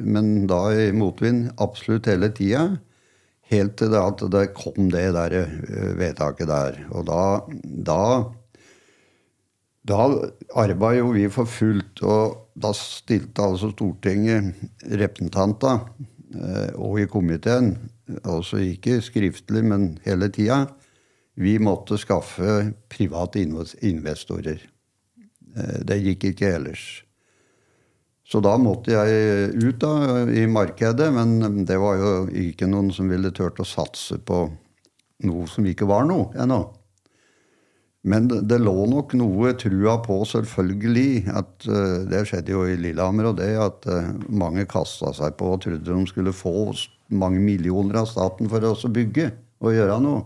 [0.00, 2.66] men da i motvind absolutt hele tida.
[3.50, 6.82] Helt til det at det kom det der eh, vedtaket der.
[6.94, 7.22] Og da,
[7.62, 8.02] da
[9.90, 10.06] da
[10.60, 14.54] arba jo vi for fullt, og da stilte altså Stortinget
[15.00, 16.19] representanter, eh,
[16.78, 17.72] og i komiteen,
[18.22, 20.64] altså ikke skriftlig, men hele tida,
[21.40, 24.60] vi måtte skaffe private investorer.
[25.56, 26.88] Eh, det gikk ikke ellers.
[28.30, 29.92] Så da måtte jeg ut da,
[30.30, 34.44] i markedet, men det var jo ikke noen som ville turt å satse på
[35.26, 36.60] noe som ikke var noe ennå.
[38.00, 41.28] Men det lå nok noe trua på, selvfølgelig.
[41.36, 45.52] at uh, Det skjedde jo i Lillehammer, og det at uh, mange kasta seg på
[45.52, 46.72] og trodde de skulle få
[47.12, 50.22] mange millioner av staten for å bygge og gjøre noe.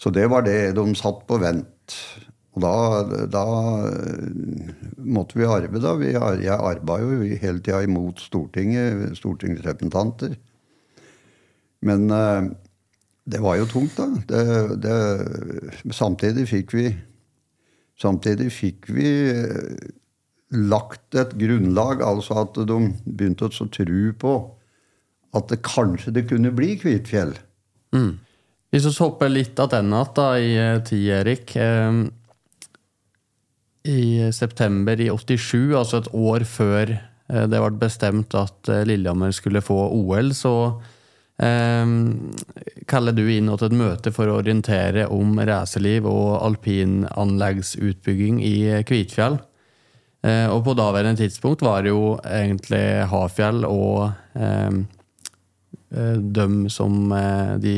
[0.00, 1.94] Så det var det de satt på vent.
[2.56, 2.74] Og da,
[3.30, 3.44] da
[4.96, 5.84] måtte vi arbeide.
[5.84, 5.92] da.
[6.00, 10.34] Vi, jeg arva jo hele tida imot Stortinget, stortingsrepresentanter.
[11.86, 12.08] Men
[13.30, 14.08] det var jo tungt, da.
[14.30, 14.44] Det,
[14.84, 16.90] det, samtidig fikk vi
[18.00, 19.74] Samtidig fikk vi uh,
[20.56, 24.32] lagt et grunnlag, altså at de begynte å tro på
[25.36, 27.34] at det kanskje det kunne bli Kvitfjell.
[27.92, 28.14] Mm.
[28.70, 31.54] Hvis vi hopper litt tilbake i eh, tid, Erik.
[31.58, 32.00] Eh,
[33.90, 39.32] i september i 87, altså et år før eh, det ble bestemt at eh, Lillehammer
[39.34, 40.98] skulle få OL, så eh,
[41.40, 49.38] kaller du inn til et møte for å orientere om racerliv og alpinanleggsutbygging i Kvitfjell.
[50.20, 54.82] Eh, og på daværende tidspunkt var det jo egentlig Hafjell og eh,
[55.96, 57.08] eh dem som
[57.62, 57.76] de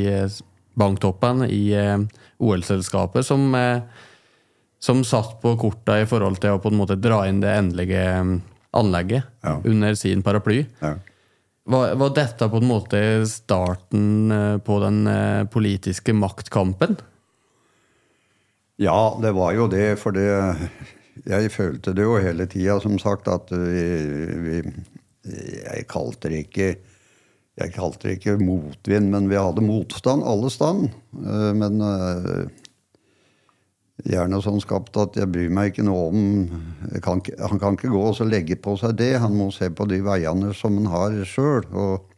[0.74, 1.70] banktoppene i
[2.42, 3.84] OL-selskapet som eh,
[4.82, 8.02] som satt på korta i forhold til å på en måte dra inn det endelige
[8.18, 8.32] um,
[8.74, 9.52] anlegget ja.
[9.62, 10.64] under sin paraply.
[10.80, 10.96] Ja.
[11.64, 16.96] Var, var, dette på en måte starten uh, på den uh, politiske maktkampen?
[18.82, 19.94] Ja, det var jo det.
[20.02, 20.26] For det
[21.28, 23.84] Jeg følte det jo hele tida, som sagt, at vi,
[24.42, 24.62] vi
[25.22, 26.68] Jeg kalte det ikke
[27.60, 30.88] Jeg kalte det ikke motvind, men vi hadde motstand alle stand.
[31.12, 31.52] Eh,
[34.08, 36.22] gjerne sånn skapt at jeg bryr meg ikke noe om
[37.04, 39.12] kan Han kan ikke gå og så legge på seg det.
[39.22, 41.66] Han må se på de veiene som han har sjøl.
[41.70, 42.08] Og,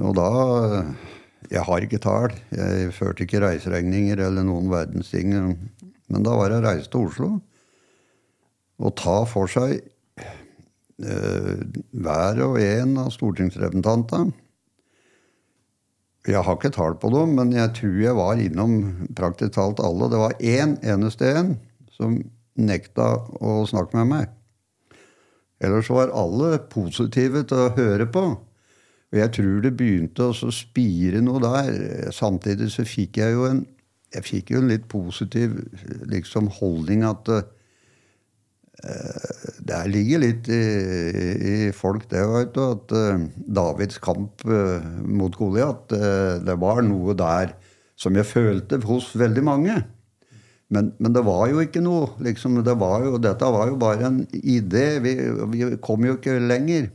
[0.00, 0.30] og da
[1.50, 2.36] Jeg har ikke tall.
[2.54, 5.34] Jeg førte ikke reiseregninger eller noen verdens ting.
[6.08, 7.32] Men da var det å reise til Oslo
[8.82, 11.58] og ta for seg eh,
[11.92, 14.32] hver og en av stortingsrepresentantene.
[16.28, 18.76] Jeg har ikke tall på dem, men jeg tror jeg var innom
[19.18, 20.06] praktisk talt alle.
[20.10, 21.56] Det var én eneste en
[21.90, 22.20] som
[22.54, 23.08] nekta
[23.42, 24.30] å snakke med meg.
[25.62, 28.24] Ellers var alle positive til å høre på.
[29.12, 32.12] Og jeg tror det begynte å spire noe der.
[32.14, 33.64] Samtidig så fikk jeg jo en,
[34.14, 35.58] jeg fikk jo en litt positiv
[36.10, 37.50] liksom, holdning at Eh,
[39.62, 40.62] det ligger litt i,
[41.52, 45.92] i folk, det, veit du, at uh, Davids kamp uh, mot Goliat
[46.42, 47.54] Det var noe der
[47.98, 49.76] som jeg følte hos veldig mange.
[50.72, 52.08] Men, men det var jo ikke noe.
[52.24, 54.86] Liksom, det var jo, dette var jo bare en idé.
[55.04, 55.12] Vi,
[55.52, 56.88] vi kom jo ikke lenger.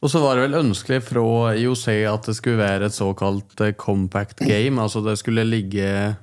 [0.00, 4.40] Og så var det vel ønskelig fra IOC at det skulle være et såkalt compact
[4.40, 4.80] game.
[4.80, 6.16] Altså det skulle ligge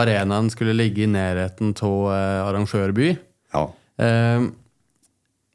[0.00, 2.10] Arenaen skulle ligge i nærheten av
[2.48, 3.12] arrangørby.
[3.54, 3.64] Ja.
[4.00, 4.46] Eh,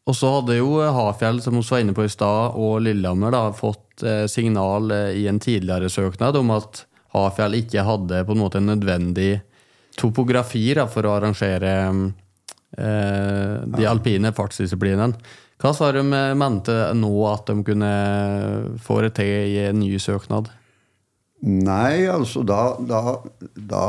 [0.05, 3.45] og så hadde jo Hafjell, som vi var inne på i stad, og Lillehammer da,
[3.57, 6.83] fått eh, signal eh, i en tidligere søknad om at
[7.15, 9.39] Hafjell ikke hadde på en måte en nødvendig
[9.97, 11.73] topografi da, for å arrangere
[12.77, 15.17] eh, de alpine fartsdisiplinene.
[15.61, 17.91] Hva sa de eh, mente nå at de kunne
[18.83, 20.51] få det til i en ny søknad?
[21.45, 23.19] Nei, altså da, da,
[23.53, 23.87] da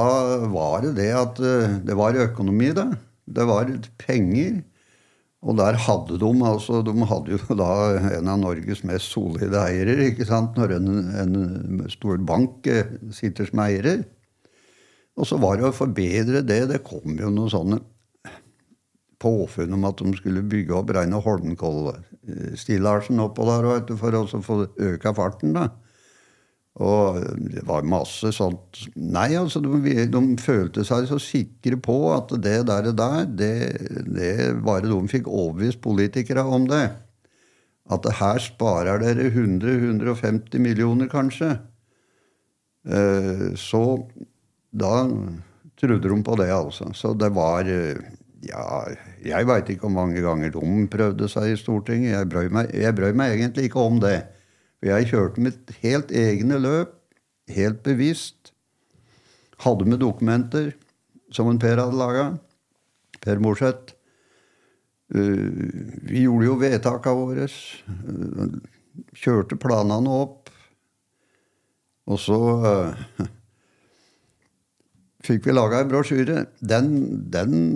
[0.52, 2.86] var det det at eh, det var økonomi, det.
[3.26, 4.62] Det var penger.
[5.46, 7.70] Og der hadde de altså, De hadde jo da
[8.16, 10.88] en av Norges mest solide eiere, ikke sant, når en,
[11.22, 11.34] en
[11.92, 14.04] stor bank eh, sitter som eier.
[15.16, 16.62] Og så var det å forbedre det.
[16.72, 17.78] Det kom jo noen sånne
[19.22, 25.14] påfunn om at de skulle bygge opp Reine Holmenkollstillasjen oppå der for å få øka
[25.16, 25.54] farten.
[25.56, 25.64] da.
[26.76, 32.34] Og det var masse sånt Nei, altså, de, de, følte seg så sikre på at
[32.44, 33.54] det der, der det,
[34.04, 34.32] det
[34.64, 36.90] bare de fikk overbevist politikere om det.
[37.88, 41.54] At det her sparer dere 100-150 millioner, kanskje.
[42.84, 43.82] Eh, så
[44.74, 45.06] da
[45.80, 46.92] trodde de på det, altså.
[46.94, 47.64] Så det var
[48.46, 48.84] Ja,
[49.24, 52.12] jeg veit ikke hvor mange ganger de prøvde seg i Stortinget.
[52.12, 54.18] Jeg brøy meg, jeg brøy meg egentlig ikke om det.
[54.86, 56.92] For jeg kjørte mitt helt egne løp,
[57.50, 58.52] helt bevisst.
[59.64, 60.68] Hadde med dokumenter
[61.34, 62.26] som en Per hadde laga.
[63.18, 63.96] Per Morseth.
[65.10, 67.48] Uh, vi gjorde jo vedtaka våre.
[67.90, 68.62] Uh,
[69.10, 70.54] kjørte planene opp.
[72.06, 73.26] Og så uh,
[75.26, 76.46] fikk vi laga ei brosjyre.
[76.62, 76.92] Den,
[77.34, 77.74] den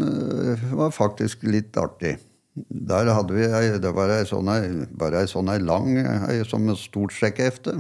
[0.79, 2.21] var faktisk litt artig.
[2.55, 4.51] Der hadde vi ei, det var ei sånn,
[4.99, 7.77] bare ei sånn lang, ei, som et stort sjekkehefte,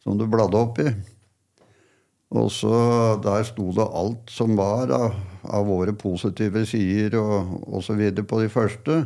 [0.00, 0.88] som du bladde opp i.
[2.36, 2.76] Og så
[3.22, 8.00] Der sto det alt som var av, av våre positive sider og osv.
[8.26, 8.96] på de første.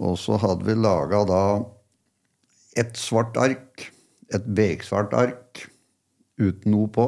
[0.00, 1.42] Og så hadde vi laga da
[2.76, 3.90] ett svart ark,
[4.34, 5.68] et beksvart ark,
[6.38, 7.06] uten noe på.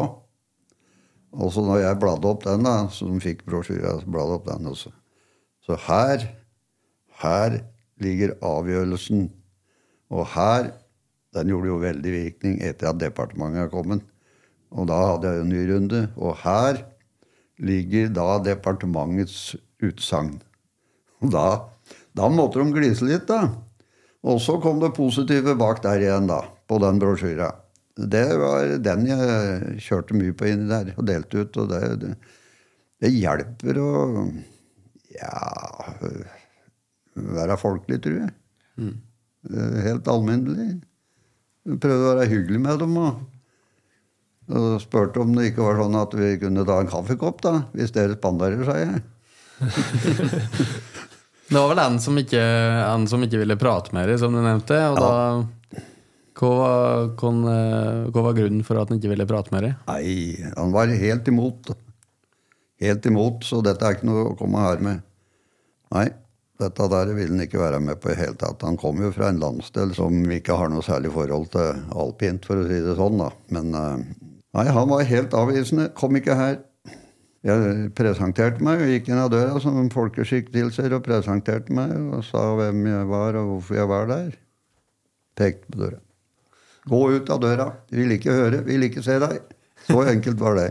[1.36, 4.70] Og så når jeg bladde opp den, da, så de fikk brosjyra, bladde opp den
[4.70, 4.92] også.
[5.66, 6.28] Så her,
[7.22, 7.60] her
[8.02, 9.30] ligger avgjørelsen.
[10.14, 10.72] Og her
[11.36, 14.04] Den gjorde jo veldig virkning etter at departementet er kommet.
[14.72, 15.98] Og da hadde jeg en ny runde.
[16.16, 16.78] Og her
[17.60, 19.52] ligger da departementets
[19.84, 20.38] utsagn.
[21.20, 21.44] Og da,
[22.16, 23.50] da måtte de glise litt, da.
[24.24, 27.50] Og så kom det positive bak der igjen, da, på den brosjyra.
[27.96, 31.60] Det var den jeg kjørte mye på inni der og delte ut.
[31.60, 32.16] Og det, det,
[33.04, 33.92] det hjelper å
[35.20, 35.36] ja
[37.16, 38.32] Være folkelig, tror jeg.
[38.76, 38.96] Mm.
[39.86, 40.68] Helt alminnelig.
[41.66, 42.98] Prøvde å være hyggelig med dem.
[43.00, 43.22] Og,
[44.52, 47.94] og spurte om det ikke var sånn at vi kunne ta en kaffekopp, da, hvis
[47.96, 49.00] dere spanderer, sa jeg.
[51.48, 52.42] det var vel en som, ikke,
[52.84, 54.80] en som ikke ville prate med deg, som du nevnte.
[54.92, 55.06] og ja.
[55.06, 55.52] da...
[56.36, 59.78] Hva var, hva var, grunnen for at han ikke ville prate med deg?
[59.88, 61.70] Nei, Han var helt imot.
[62.82, 65.04] Helt imot, så dette er ikke noe å komme her med.
[65.94, 66.06] Nei,
[66.60, 68.64] dette der vil han ikke være med på i hele tatt.
[68.66, 72.60] Han kom jo fra en landsdel som ikke har noe særlig forhold til alpint, for
[72.60, 73.20] å si det sånn.
[73.20, 73.30] da.
[73.56, 74.06] Men eh,
[74.58, 75.90] nei, han var helt avvisende.
[75.96, 76.58] Kom ikke her.
[77.46, 81.92] Jeg presenterte meg og gikk inn av døra som en folkeskikk tilsier, og presenterte meg
[81.94, 84.32] og sa hvem jeg var, og hvorfor jeg var der.
[85.38, 86.00] Pekte på døra.
[86.86, 87.68] Gå ut av døra.
[87.94, 89.38] Vil ikke høre, vil ikke se deg.
[89.86, 90.70] Så enkelt var det.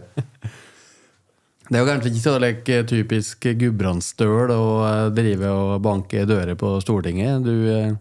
[1.66, 6.54] Det er jo kanskje ikke så like, typisk gudbrandsstøl å eh, drive og banke dører
[6.62, 7.42] på Stortinget.
[7.42, 7.96] Du, eh,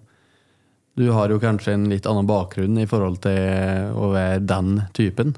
[1.00, 5.32] du har jo kanskje en litt annen bakgrunn i forhold til å være den typen?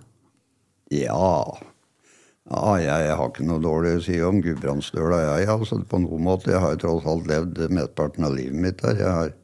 [0.91, 1.31] Ja.
[2.51, 5.49] ja jeg, har ikke noe dårlig å si om Gudbrandsdøla, jeg.
[5.55, 6.51] altså På noen måte.
[6.51, 9.03] Jeg har jo tross alt levd mesteparten av livet mitt der.
[9.07, 9.35] Jeg har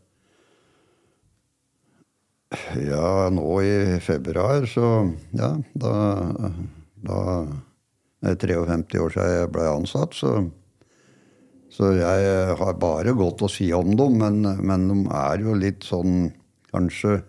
[2.82, 5.06] Ja, nå i februar, så
[5.38, 5.92] Ja, da,
[7.06, 7.20] da
[8.22, 10.37] Det er 53 år siden jeg ble ansatt, så
[11.72, 15.87] så jeg har bare godt å si om dem, men, men de er jo litt
[15.88, 16.26] sånn
[16.68, 17.22] kanskje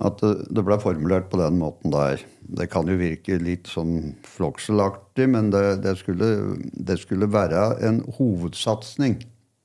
[0.00, 2.22] at det ble formulert på den måten der.
[2.44, 6.28] Det kan jo virke litt sånn flokselaktig, men det, det, skulle,
[6.72, 9.20] det, skulle, være en hovedsatsing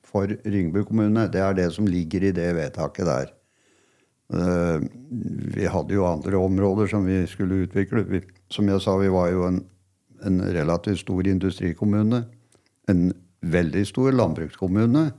[0.07, 1.27] for Ringebu kommune.
[1.31, 3.33] Det er det som ligger i det vedtaket der.
[4.33, 4.87] Eh,
[5.57, 8.05] vi hadde jo andre områder som vi skulle utvikle.
[8.09, 9.63] Vi, som jeg sa, vi var jo en,
[10.25, 12.23] en relativt stor industrikommune.
[12.89, 13.09] En
[13.41, 15.09] veldig stor landbrukskommune.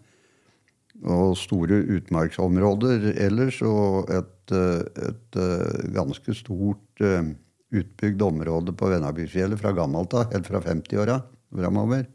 [1.01, 3.61] Og store utmarksområder ellers.
[3.64, 7.33] Og et et, et eh, ganske stort eh,
[7.70, 11.20] utbygd område på Vennabyfjellet fra gammelt av, helt fra 50-åra
[11.54, 12.09] framover.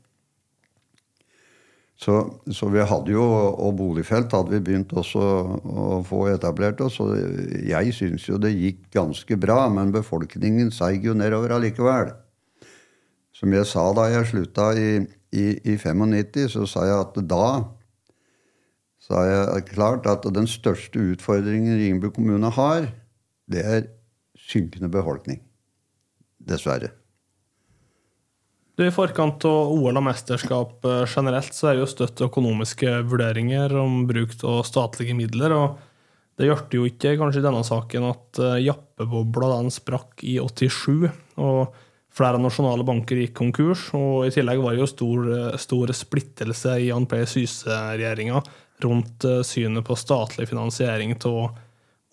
[1.95, 2.15] Så,
[2.51, 5.21] så, vi hadde jo, og boligfelt hadde vi begynt også
[5.63, 6.99] å få etablert oss.
[6.99, 7.15] Og
[7.63, 12.11] jeg syns jo det gikk ganske bra, men befolkningen seig jo nedover allikevel.
[13.35, 14.89] Som jeg sa da jeg slutta i,
[15.31, 17.47] i, i 95, så sa jeg at da
[19.05, 22.87] så jeg klart at den største utfordringen Ringebu kommune har,
[23.45, 23.83] det er
[24.45, 25.41] synkende befolkning.
[26.45, 26.91] Dessverre.
[28.75, 33.71] Du, I forkant av OL og mesterskap eh, generelt så er jo støtt økonomiske vurderinger
[33.79, 35.55] om bruk av statlige midler.
[35.55, 35.77] og
[36.35, 41.07] Det hjalp jo ikke kanskje i denne saken at eh, jappebobla den sprakk i 87.
[41.39, 41.81] og
[42.15, 46.77] Flere nasjonale banker gikk konkurs, og i tillegg var det jo stor, eh, stor splittelse
[46.79, 47.23] i Jan P.
[47.27, 48.43] Syse-regjeringa
[48.83, 51.55] rundt synet på statlig finansiering av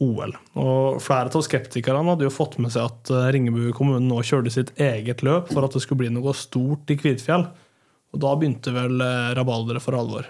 [0.00, 0.34] OL.
[0.58, 4.54] Og Flere av skeptikerne hadde jo fått med seg at eh, Ringebu kommune nå kjørte
[4.54, 7.46] sitt eget løp for at det skulle bli noe stort i Kvitfjell.
[8.12, 10.28] Og da begynte vel eh, rabalderet for alvor?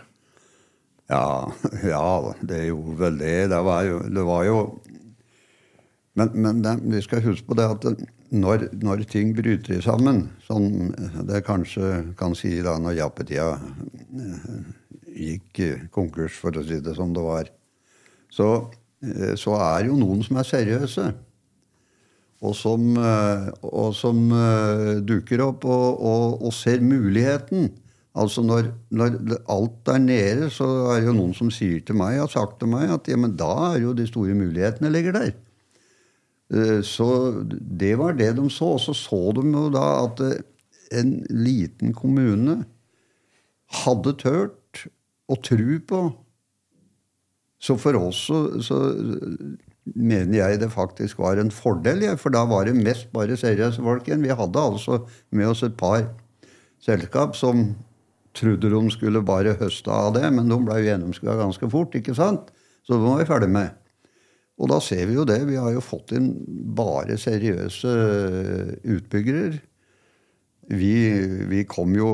[1.11, 1.51] Ja,
[1.95, 3.37] ja, det gjorde vel det.
[3.53, 4.65] Det var jo, det var jo
[6.13, 6.61] Men, men
[6.93, 7.85] vi skal huske på det at
[8.37, 10.93] når, når, ting bryter sammen, som
[11.25, 13.47] det kanskje kan si da når jappetida
[15.09, 17.49] gikk konkurs, for å si det som det var,
[18.33, 18.82] så, eh,
[19.39, 21.07] så er jo noen som er seriøse.
[22.43, 27.71] Og som, eh, og som uh, dukker opp og, og, og, ser muligheten.
[28.19, 32.19] Altså når, når, alt er nede, så er det jo noen som sier til meg,
[32.19, 35.33] har sagt til meg at ja, men da er jo de store mulighetene ligger der.
[36.85, 37.07] Så
[37.49, 38.75] det var det de så.
[38.75, 40.21] Og så så de jo da at
[40.93, 42.59] en liten kommune
[43.83, 44.83] hadde tørt
[45.33, 46.03] å tro på.
[47.63, 48.79] Så for oss så, så,
[49.83, 54.07] mener jeg det faktisk var en fordel, for da var det mest bare seriøse folk
[54.07, 54.23] igjen.
[54.23, 55.01] Vi hadde altså
[55.35, 56.05] med oss et par
[56.83, 57.73] selskap som
[58.35, 61.95] trodde de skulle bare høste av det, men de ble jo gjennomskua ganske fort.
[61.99, 62.51] ikke sant?
[62.87, 63.75] Så det var vi ferdig med.
[64.63, 65.41] Og da ser vi jo det.
[65.49, 66.31] Vi har jo fått inn
[66.77, 67.93] bare seriøse
[68.97, 69.59] utbyggere.
[70.73, 70.95] Vi,
[71.51, 72.13] vi kom jo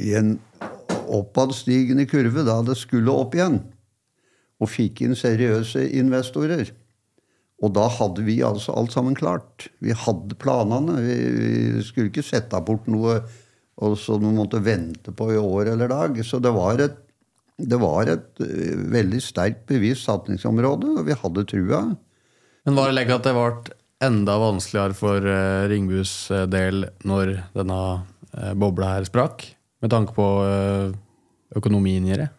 [0.00, 0.38] i en
[1.12, 3.60] oppadstigende kurve da det skulle opp igjen.
[4.64, 6.72] Og fikk inn seriøse investorer.
[7.64, 9.68] Og da hadde vi altså alt sammen klart.
[9.84, 10.98] Vi hadde planene.
[11.04, 13.20] Vi, vi skulle ikke sette bort noe
[13.74, 16.18] så noen måtte vente på i år eller dag.
[16.24, 16.96] Så det var et,
[17.58, 21.80] det var et eh, veldig sterkt bevisst satningsområde, og vi hadde trua.
[22.64, 26.12] Men var det legg at det ble enda vanskeligere for uh, Ringbus
[26.52, 27.80] del når denne
[28.58, 29.46] bobla her sprakk?
[29.84, 30.26] Med tanke på
[31.58, 32.30] økonomien i det?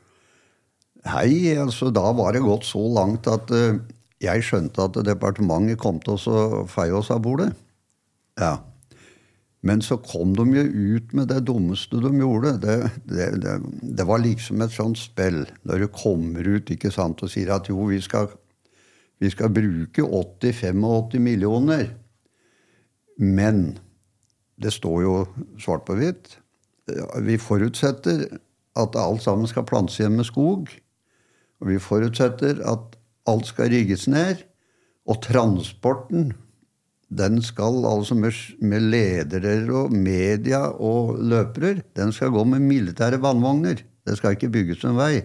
[1.05, 3.77] Nei, altså da var det gått så langt at uh,
[4.23, 7.51] jeg skjønte at departementet kom til å feie oss av bordet.
[8.39, 8.57] Ja.
[9.65, 10.63] Men så kom de jo
[10.95, 12.55] ut med det dummeste de gjorde.
[12.61, 12.75] Det,
[13.09, 13.55] det, det,
[13.97, 15.43] det var liksom et sånt spill.
[15.65, 18.29] Når du kommer ut ikke sant, og sier at jo, vi skal,
[19.21, 21.87] vi skal bruke 80-85 millioner.
[23.17, 23.79] Men
[24.61, 25.15] det står jo
[25.61, 26.37] svart på hvitt.
[27.25, 28.27] Vi forutsetter
[28.77, 30.69] at alt sammen skal plantes igjen med skog.
[31.65, 34.45] Og vi forutsetter at alt skal rigges ned.
[35.09, 36.33] Og transporten
[37.15, 43.21] den skal altså med, med ledere og media og løpere den skal gå med militære
[43.21, 43.81] vannvogner.
[44.05, 45.23] Det skal ikke bygges en vei.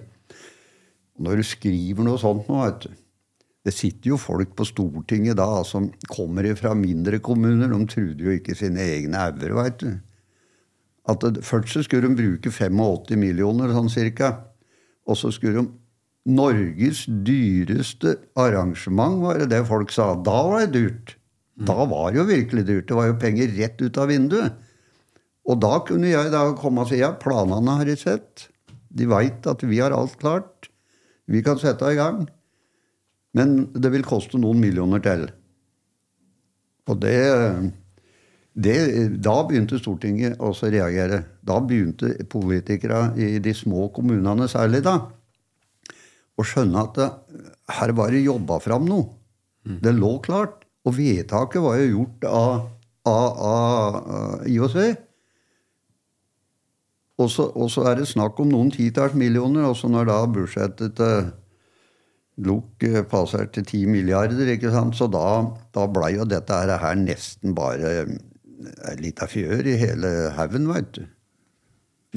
[1.17, 2.97] Og når du skriver noe sånt nå, vet du
[3.61, 7.69] Det sitter jo folk på Stortinget da som kommer fra mindre kommuner.
[7.69, 9.99] De trodde jo ikke sine egne auger, veit du.
[11.05, 14.31] At først så skulle de bruke 85 millioner, sånn cirka.
[15.05, 15.69] Og så skulle de
[16.29, 20.13] Norges dyreste arrangement, var det det folk sa.
[20.21, 21.15] Da var det dyrt.
[21.61, 22.89] Da var det jo virkelig dyrt.
[22.89, 24.59] Det var jo penger rett ut av vinduet.
[25.49, 28.49] Og da kunne jeg da komme og si ja, planene har de sett.
[28.93, 30.69] De veit at vi har alt klart.
[31.31, 32.27] Vi kan sette i gang.
[33.37, 35.29] Men det vil koste noen millioner til.
[36.91, 37.21] Og det,
[38.59, 38.77] det
[39.23, 41.23] Da begynte Stortinget også å reagere.
[41.47, 44.99] Da begynte politikere i de små kommunene særlig da
[46.41, 47.09] å skjønne at det,
[47.79, 49.09] her var det jobba fram noe.
[49.85, 50.65] Det lå klart.
[50.89, 52.63] Og vedtaket var jo gjort av,
[53.09, 54.79] av, av IOC.
[57.21, 59.69] Og så, og så, er det snakk om noen titalls millioner.
[59.69, 61.31] Også når da budsjettet til
[62.41, 62.87] LOK
[63.53, 64.97] til ti milliarder, ikke sant?
[64.97, 65.45] så da,
[65.77, 68.07] da blei jo dette her nesten bare
[68.89, 71.05] ei lita fjør i hele haugen, veit du.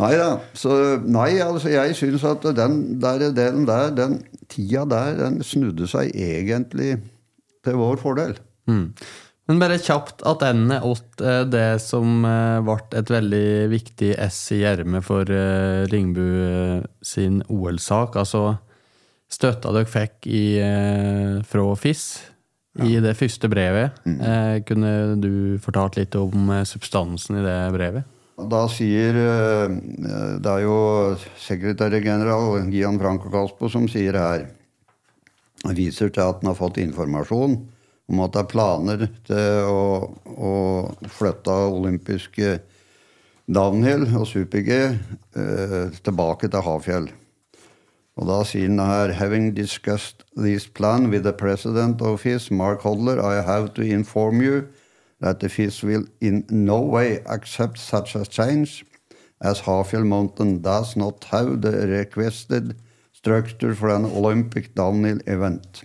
[0.01, 0.29] Nei da.
[0.57, 0.75] Så
[1.05, 6.15] nei, altså jeg syns at den der, den der, den tida der, den snudde seg
[6.17, 6.95] egentlig
[7.63, 8.33] til vår fordel.
[8.69, 8.89] Mm.
[9.49, 14.61] Men bare kjapt attende åt eh, det som eh, ble et veldig viktig ess i
[14.67, 16.23] ermet for eh, Ringbu
[17.03, 18.15] sin OL-sak.
[18.21, 18.53] Altså
[19.33, 20.45] støtta dere fikk i,
[21.49, 22.05] fra FIS
[22.79, 22.85] ja.
[22.85, 23.97] i det første brevet.
[24.05, 24.19] Mm.
[24.69, 25.33] Kunne du
[25.63, 28.12] fortalt litt om substansen i det brevet?
[28.33, 30.77] Da sier Det er jo
[31.37, 34.47] sekretærgeneral Gian Franco Caspo som sier her
[35.77, 37.59] Viser til at han har fått informasjon
[38.11, 39.83] om at det er planer til å,
[40.27, 40.53] å
[41.07, 42.57] flytte olympiske
[43.47, 47.07] downhill og super-G eh, tilbake til Hafjell.
[48.19, 52.81] Og da sier han her Having discussed this plan with the president of his, Mark
[52.81, 54.67] Hodler, I have to inform you
[55.23, 58.83] that the fish will in no way accept such a change,
[59.41, 62.75] as Harfield Mountain does not have the requested
[63.13, 65.83] structure for an Olympic downhill event.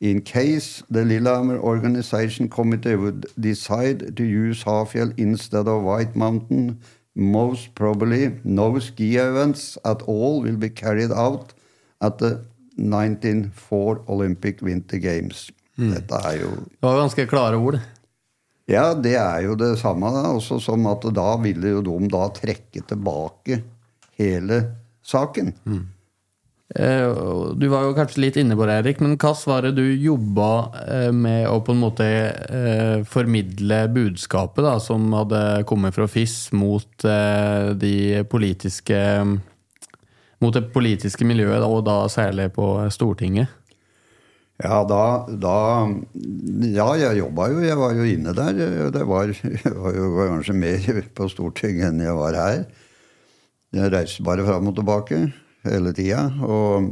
[0.00, 6.80] In case the Lillehammer Organization Committee would decide to use Harfield instead of White Mountain,
[7.16, 11.52] most probably no ski events at all will be carried out
[12.00, 12.44] at the
[12.76, 15.50] 1904 Olympic Winter Games.
[15.78, 15.94] Mm.
[15.94, 17.80] Dette er jo Det var ganske klare ord.
[18.68, 20.10] Ja, det er jo det samme.
[20.12, 20.26] Da.
[20.36, 23.62] Også som at da ville jo de da trekke tilbake
[24.20, 24.60] hele
[25.06, 25.54] saken.
[25.64, 25.86] Mm.
[26.74, 29.86] Eh, du var jo kanskje litt inne på det, Erik, men hva var det du
[29.88, 30.50] jobba
[30.82, 36.50] eh, med å på en måte eh, formidle budskapet da, som hadde kommet fra FIS
[36.52, 37.08] mot
[37.78, 38.98] de politiske
[40.38, 42.62] Mot det politiske miljøet, og da særlig på
[42.94, 43.50] Stortinget?
[44.58, 45.02] Ja, da,
[45.38, 45.56] da
[46.66, 47.60] Ja, jeg jobba jo.
[47.62, 48.62] Jeg var jo inne der.
[48.90, 52.64] Det var, jeg var jo kanskje mer på Stortinget enn jeg var her.
[53.76, 55.20] Jeg reiste bare fram og tilbake
[55.66, 56.24] hele tida.
[56.42, 56.90] Og,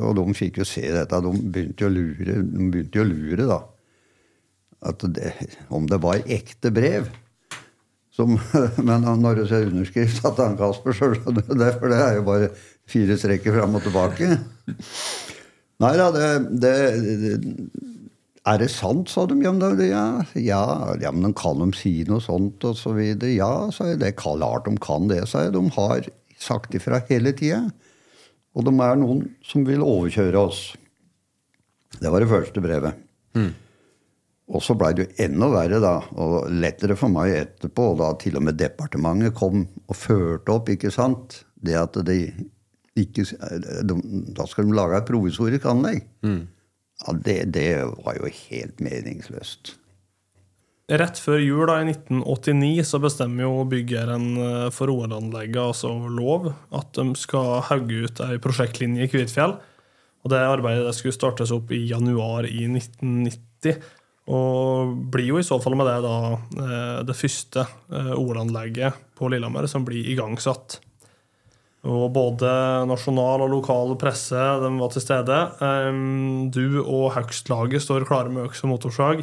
[0.00, 1.20] og, de fikk jo se dette.
[1.22, 3.60] De begynte jo å lure, de begynte jo å lure da.
[4.90, 5.32] At det,
[5.70, 7.06] om det var ekte brev.
[8.16, 8.34] Som,
[8.88, 11.70] men når du ser underskrift er Kasper, så skjønner du det.
[11.78, 12.50] For det er jo bare
[12.90, 14.32] fire strekker fram og tilbake.
[15.82, 16.28] Nei da, det,
[16.62, 16.74] det,
[18.46, 19.36] Er det sant, sa de.
[19.44, 20.06] Ja, men, ja,
[20.38, 20.62] ja,
[21.02, 23.34] ja, men kan de si noe sånt, og så videre?
[23.34, 24.00] Ja, sa jeg.
[24.00, 25.56] Det er klart de kan det, sa jeg.
[25.56, 26.08] De har
[26.40, 27.66] sagt ifra hele tida.
[28.56, 30.62] Og de er noen som vil overkjøre oss.
[32.00, 33.04] Det var det første brevet.
[33.36, 33.52] Mm.
[34.46, 38.38] Og så blei det jo enda verre, da, og lettere for meg etterpå, da til
[38.38, 42.20] og med departementet kom og førte opp, ikke sant, det at de
[42.96, 43.24] ikke
[43.84, 43.96] de,
[44.36, 46.06] Da skal de lage et provisorisk anlegg.
[46.26, 46.44] Mm.
[47.04, 47.68] Ja, det, det,
[48.04, 49.74] var jo helt meningsløst.
[50.86, 56.52] Rett før jul da, i 1989 så bestemmer jo byggeren eh, for OL-anlegget, altså Lov,
[56.70, 59.56] at de skal hauge ut ei prosjektlinje i Kvitfjell.
[60.22, 63.82] Og det arbeidet det skulle startes opp i januar i 1990.
[64.30, 69.30] Og blir jo i så fall med det da eh, det første eh, OL-anlegget på
[69.30, 70.80] Lillehammer som blir igangsatt.
[71.86, 72.50] Og både
[72.90, 75.40] nasjonal og lokal presse de var til stede.
[76.54, 79.22] Du og Haugstlaget står klare med øks og motorsag.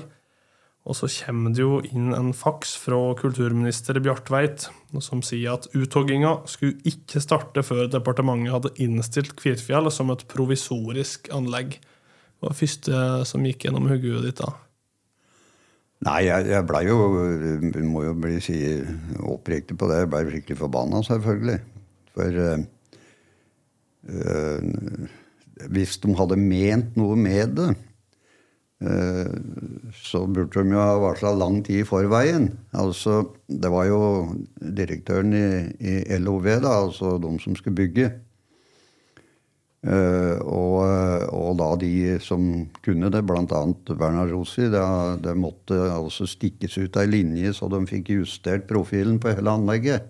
[0.84, 4.68] Og så kommer det jo inn en faks fra kulturminister Bjartveit
[5.03, 11.32] som sier at uthogginga skulle ikke starte før departementet hadde innstilt Kvitfjell som et provisorisk
[11.36, 11.78] anlegg.
[12.39, 12.99] Hva var det første
[13.30, 14.51] som gikk gjennom hodet ditt da.
[16.03, 16.97] Nei, jeg, jeg blei jo
[17.88, 18.57] Må jo bli si,
[19.24, 20.01] oppriktig på det.
[20.01, 21.61] Jeg blei skikkelig forbanna, selvfølgelig.
[22.14, 22.59] For øh,
[25.74, 27.70] hvis de hadde ment noe med det,
[28.84, 29.34] øh,
[30.03, 32.51] så burde de jo ha varsla lang tid i forveien.
[32.74, 34.01] Altså, det var jo
[34.59, 35.47] direktøren i,
[35.80, 38.11] i LOV, da, altså de som skulle bygge,
[39.84, 40.78] Uh, og,
[41.36, 42.43] og, da de som
[42.86, 43.41] kunne det, bl.a.
[43.89, 44.84] Bernhard Rossi, det,
[45.26, 50.07] det, måtte altså stikkes ut ei linje så de fikk justert profilen på hele anlegget.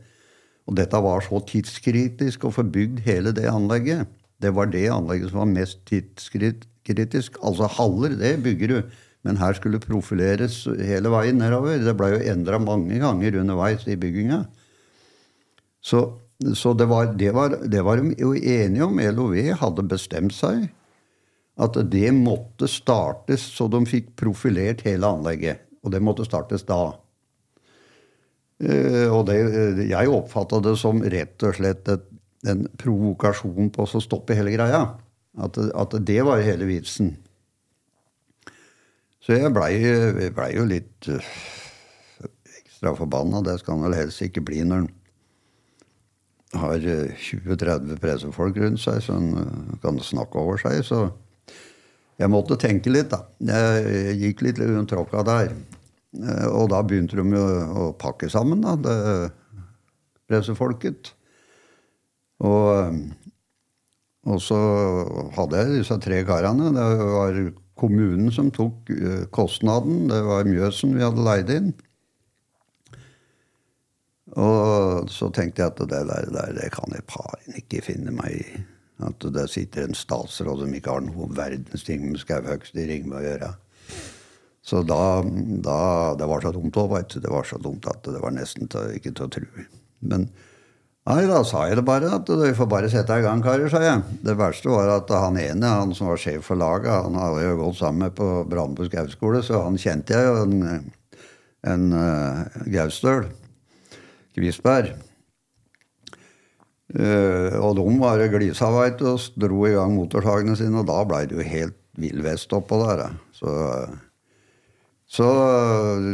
[0.69, 4.07] Og dette var så tidskritisk å få bygd hele det anlegget.
[4.39, 7.39] Det var det anlegget som var mest tidskritisk.
[7.43, 8.97] Altså haller, det bygger du.
[9.23, 11.79] Men her skulle profileres hele veien nedover.
[11.79, 14.43] Det blei jo endra mange ganger underveis i bygginga.
[15.83, 16.03] Så
[16.55, 18.99] så det var, det, var, det var, de jo enige om.
[18.99, 20.67] LOV hadde bestemt seg
[21.61, 25.63] at det måtte startes så de fikk profilert hele anlegget.
[25.85, 26.95] Og det måtte startes da.
[28.63, 29.37] Eh, og det,
[29.89, 32.05] jeg oppfatta det som rett og slett et,
[32.47, 34.85] en provokasjon på å stoppe hele greia.
[35.43, 37.15] At, at det var hele vitsen.
[39.23, 39.77] Så jeg blei
[40.35, 41.29] ble jo litt uh,
[42.59, 43.41] ekstra forbanna.
[43.45, 44.89] Det skal han vel helst ikke bli når han
[46.59, 50.83] har 20-30 eh, pressefolk rundt seg som eh, kan snakke over seg.
[50.85, 51.07] Så
[52.19, 53.23] jeg måtte tenke litt, da.
[53.41, 55.55] Jeg gikk litt rundt tråkka der.
[56.19, 57.43] Eh, og da begynte de jo
[57.83, 58.97] å pakke sammen, da, det
[60.29, 61.13] pressefolket.
[62.43, 62.99] Og,
[64.27, 64.59] og så
[65.35, 66.71] hadde jeg disse tre karene.
[66.75, 67.39] Det var
[67.79, 68.91] kommunen som tok
[69.35, 70.07] kostnaden.
[70.11, 71.73] Det var Mjøsen vi hadde leid inn.
[74.33, 78.39] Og så tenkte jeg at det der, der det kan jeg paren ikke finne meg
[78.39, 78.63] i.
[79.03, 83.19] At det sitter en statsråd som ikke har noe verdens ting med skauhogst i Ringve
[83.19, 83.51] å gjøre.
[84.63, 85.19] Så da,
[85.63, 87.19] da, Det var så dumt òg, veit du.
[87.19, 89.65] Det var så dumt at det var nesten til, ikke til å tro.
[90.07, 90.29] Men
[91.09, 92.13] nei, da sa jeg det bare.
[92.15, 94.19] at Vi får bare sette i gang, karer, sa jeg.
[94.23, 97.57] Det verste var at han ene, han som var sjef for laget, han hadde jo
[97.59, 100.93] gått sammen med på Brandbu skauskole, så han kjente jeg jo, en,
[101.73, 103.27] en uh, Gaustøl.
[104.33, 104.95] Kvisberg.
[106.93, 110.79] Uh, og de var glisa, veit du, og dro i gang motorsagene sine.
[110.79, 113.11] Og da blei det jo helt vill vest oppå der.
[113.35, 113.51] Så,
[115.13, 115.27] så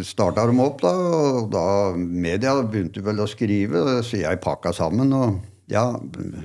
[0.03, 0.91] starta de opp, da.
[0.91, 5.13] Og da media begynte vel å skrive, så jeg pakka sammen.
[5.15, 5.39] og
[5.69, 5.83] ja,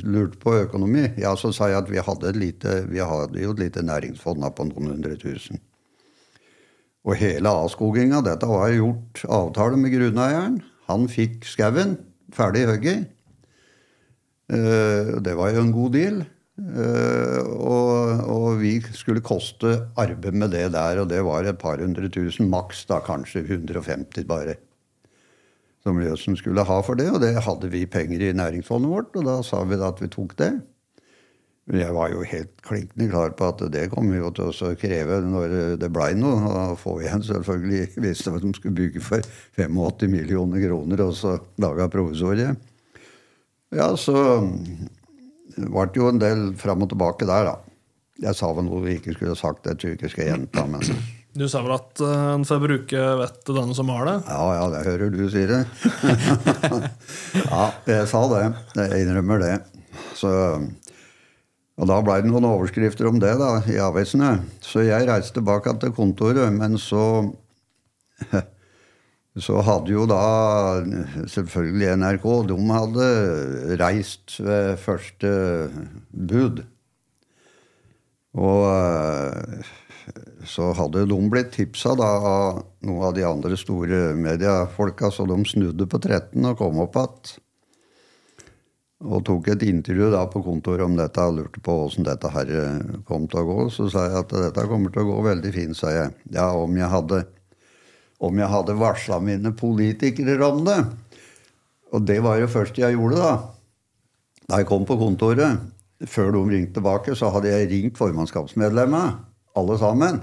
[0.05, 1.07] lurte på økonomi.
[1.17, 4.69] Ja, Så sa jeg at vi hadde, lite, vi hadde jo et lite næringsfond på
[4.69, 5.61] noen hundre tusen.
[7.05, 10.61] Og hele avskoginga, dette var gjort avtale med grunneieren.
[10.89, 11.99] Han fikk skauen
[12.33, 13.11] ferdig hogget.
[14.53, 16.23] Uh, det var jo en god deal.
[16.55, 21.83] Uh, og, og, vi skulle koste arbeid med det der, og det var et par
[21.83, 22.47] hundre tusen.
[22.53, 24.55] Maks da kanskje 150 bare.
[25.83, 29.27] Som Løsen skulle ha for det, og det hadde vi penger i næringsfondet vårt, og
[29.27, 30.53] da sa vi da at vi tok det.
[31.65, 34.73] Men jeg var jo helt klinkende klar på at det kom vi jo til å
[34.77, 36.37] kreve når det blei noe.
[36.45, 39.25] Og få igjen selvfølgelig hvis de skulle bygge for
[39.57, 42.61] 85 millioner kroner og så laga provisoriet.
[43.75, 44.15] Ja, så
[45.57, 47.57] ble det jo en del fram og tilbake der, da.
[48.25, 50.85] Jeg sa vel noe vi ikke skulle sagt, jeg tror ikke jeg skal gjenta, men
[51.35, 54.17] Du sa vel at eh, en får bruke vettet denne som har det?
[54.31, 55.63] Ja, ja, det hører du sier det.
[57.51, 58.45] ja, jeg sa det.
[58.79, 59.55] Jeg innrømmer det.
[60.15, 60.31] Så,
[61.75, 64.37] og da blei det noen overskrifter om det da, i avisene.
[64.63, 67.03] Så jeg reiste tilbake til kontoret, men så
[69.35, 70.21] så hadde jo da
[71.27, 73.09] selvfølgelig NRK De hadde
[73.81, 75.33] reist ved første
[76.15, 76.63] bud.
[78.35, 79.73] Og eh,
[80.47, 85.39] så hadde de blitt tipsa da av noen av de andre store mediefolka, så de
[85.49, 87.41] snudde på 13 og kom opp igjen.
[89.05, 92.51] Og tok et intervju da på kontoret om dette og lurte på åssen dette her
[92.55, 93.59] eh, kom til å gå.
[93.75, 96.15] Så sa jeg at dette kommer til å gå veldig fint, sa jeg.
[96.33, 97.25] Ja, om jeg hadde,
[98.25, 100.81] om jeg hadde varsla mine politikere om det.
[101.95, 103.35] Og det var jo først jeg gjorde, da.
[104.49, 105.63] Da jeg kom på kontoret,
[106.11, 109.15] før de ringte tilbake, så hadde jeg ringt formannskapsmedlemmene
[109.55, 110.21] alle sammen.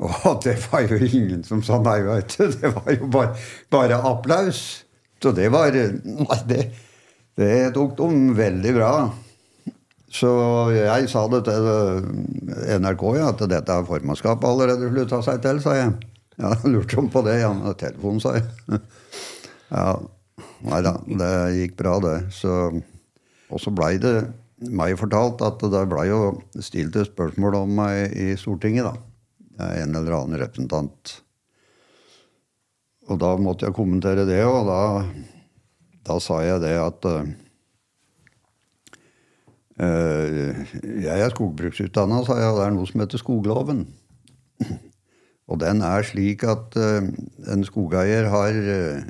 [0.00, 2.46] Og det var jo ingen som sa nei, veit du.
[2.50, 3.34] Det var jo bare,
[3.72, 4.84] bare, applaus.
[5.20, 6.60] Så det var Nei, det,
[7.36, 8.92] det tok de veldig bra.
[10.10, 10.30] Så
[10.74, 11.66] jeg sa det til
[12.82, 15.92] NRK, ja, at dette har formannskapet allerede slutta seg til, sa jeg.
[16.40, 17.40] Ja, lurte om på det?
[17.44, 18.48] Ja, telefonen, sa jeg.
[19.70, 19.92] Ja,
[20.66, 22.16] Nei da, det gikk bra, det.
[23.50, 24.14] Og så blei det
[24.60, 29.70] meg fortalt at det blei jo stilt et spørsmål om meg i Stortinget, da.
[29.80, 31.14] En eller annen representant.
[33.08, 34.80] Og da måtte jeg kommentere det, og da,
[36.06, 37.24] da sa jeg det at uh,
[39.80, 43.86] Jeg er skogbruksutdanna, sa jeg, og det er noe som heter skogloven.
[45.50, 47.06] Og den er slik at uh,
[47.50, 49.00] en skogeier har uh,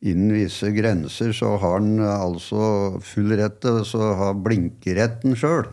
[0.00, 5.66] innen visse grenser så har han altså full rett til å ha blinkeretten sjøl.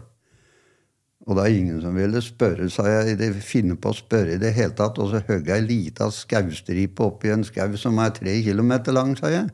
[1.26, 4.76] Og det er ingen som ville spørre seg, finne på å spørre i det hele
[4.78, 9.16] tatt, og så hogge ei lita skaustripe oppi en skau som er tre kilometer lang,
[9.18, 9.48] sa jeg.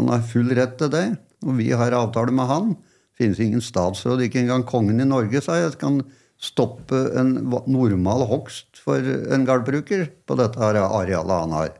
[0.00, 1.04] Han har full rett til det,
[1.44, 2.72] og vi har avtale med han.
[3.20, 6.00] Finnes ingen statsråd, ikke engang kongen i Norge, sa jeg, kan
[6.40, 7.34] stoppe en
[7.68, 11.74] normal hogst for en gardbruker på dette arealet han har.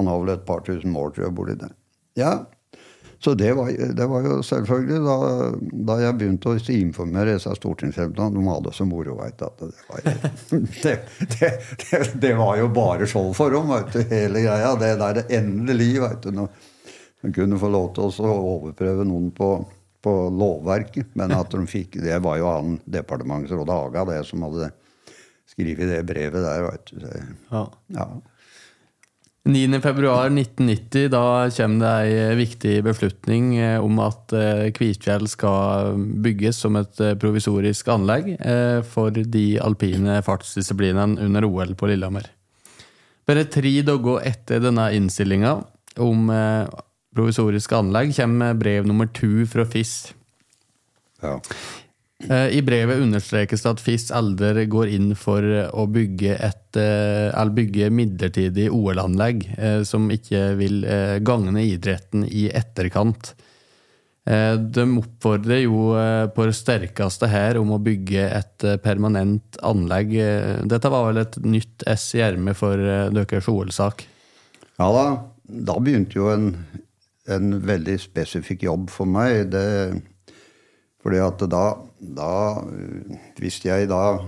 [0.00, 1.74] Han har vel et par tusen mål, tror jeg, i der.
[2.16, 2.32] Ja,
[3.18, 5.16] så det var, det var, jo selvfølgelig da,
[5.88, 9.70] da, jeg begynte å informere disse stortingsrepresentantene De hadde så moro, veit du.
[10.04, 10.10] Det,
[10.82, 10.94] det,
[11.38, 11.50] det,
[11.82, 14.74] det, det, var jo bare show for dem, vet du, hele greia.
[14.80, 16.30] Det der endelig, veit du.
[16.36, 16.52] Når
[17.24, 19.50] man kunne få lov til å overprøve noen på,
[20.04, 21.14] på lovverket.
[21.18, 24.70] Men at de fikk Det var jo han departementsråd Haga, det som hadde
[25.46, 27.06] skrevet det brevet der, veit du.
[27.50, 27.66] Ja.
[27.94, 28.08] ja.
[29.46, 31.22] 9.2.1990 da
[31.54, 35.94] kommer det ei viktig beslutning eh, om at eh, Kvitfjell skal
[36.24, 38.32] bygges som et eh, provisorisk anlegg
[38.90, 42.26] for de alpine fartsdisiplinene under OL på Lillehammer.
[43.26, 45.54] Bare tre dager etter denne innstillinga
[46.02, 46.28] om
[47.16, 49.96] provisoriske anlegg kommer brev nummer to fra FIS.
[51.24, 51.40] Ja.
[52.24, 57.42] Eh, I brevet understrekes det at FIS aldri går inn for å bygge et eh,
[57.56, 60.80] bygge midlertidig OL-anlegg eh, som ikke vil
[61.26, 63.34] gagne idretten i etterkant.
[64.26, 65.92] De oppfordrer jo
[66.34, 70.16] på det sterkeste her om å bygge et permanent anlegg.
[70.66, 72.74] Dette var vel et nytt S i ermet for
[73.14, 74.02] deres OL-sak?
[74.82, 75.04] Ja da.
[75.46, 76.48] Da begynte jo en,
[77.32, 79.48] en veldig spesifikk jobb for meg.
[79.52, 79.66] Det
[81.06, 81.66] fordi at da,
[82.02, 82.32] da
[83.38, 84.18] Hvis jeg da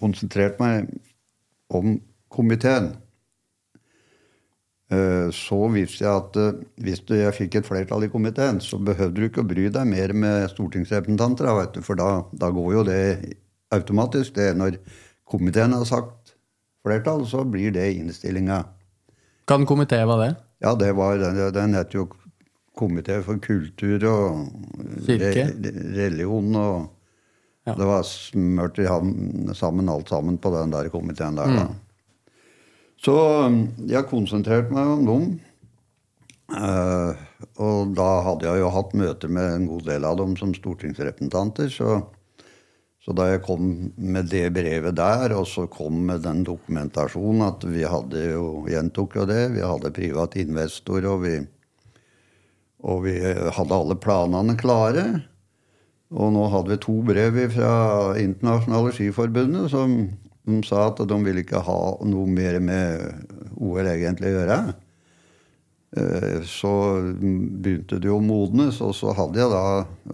[0.00, 0.86] konsentrerte meg
[1.68, 1.98] om
[2.32, 2.94] komiteen,
[4.88, 9.20] eh, så visste jeg at eh, hvis jeg fikk et flertall i komiteen, så behøvde
[9.20, 11.82] du ikke å bry deg mer med stortingsrepresentanter.
[11.84, 13.02] For da, da, går jo det
[13.76, 14.34] automatisk.
[14.38, 14.80] det er Når
[15.28, 16.32] komiteen har sagt
[16.80, 18.64] flertall, så blir det innstillinga.
[19.44, 20.32] Kan komité hva det?
[20.60, 22.08] Ja, det var, Den, den het jo
[22.76, 24.48] komité for kultur og
[25.08, 25.46] re,
[25.96, 26.54] religion.
[26.56, 26.88] og
[27.66, 27.74] ja.
[27.76, 28.78] Det var smurt
[29.54, 31.46] sammen alt sammen på den der komiteen der.
[31.46, 31.74] Mm.
[33.00, 33.14] Så
[33.88, 35.26] jeg konsentrerte meg om dem.
[36.50, 37.14] Uh,
[37.62, 41.68] og da hadde jeg jo hatt møter med en god del av dem som stortingsrepresentanter.
[41.70, 42.00] Så,
[43.00, 47.64] så da jeg kom med det brevet der, og så kom med den dokumentasjonen at
[47.64, 51.38] vi hadde jo gjentok jo det, vi hadde privat investor, og vi
[52.80, 55.06] og vi hadde alle planene klare.
[56.10, 57.72] Og nå hadde vi to brev fra
[58.18, 59.96] Internasjonale Skiforbundet som
[60.48, 63.04] de sa at de ville ikke ha noe mer med
[63.60, 64.60] OL egentlig å gjøre.
[66.00, 66.72] Eh, så
[67.12, 69.64] begynte det å modnes, og så hadde jeg da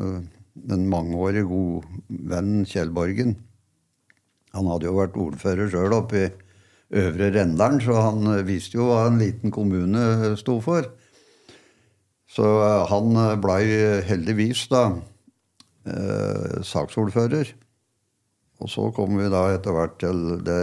[0.00, 0.18] eh,
[0.70, 3.36] en mangeårig god venn, Kjell Borgen.
[4.56, 6.30] Han hadde jo vært ordfører sjøl oppe i
[6.96, 10.86] Øvre Rendalen, så han visste jo hva en liten kommune sto for.
[12.30, 12.46] Så
[12.90, 13.64] han blei
[14.06, 14.84] heldigvis da
[15.86, 17.52] eh, saksordfører.
[18.62, 20.62] Og så kom vi da etter hvert til det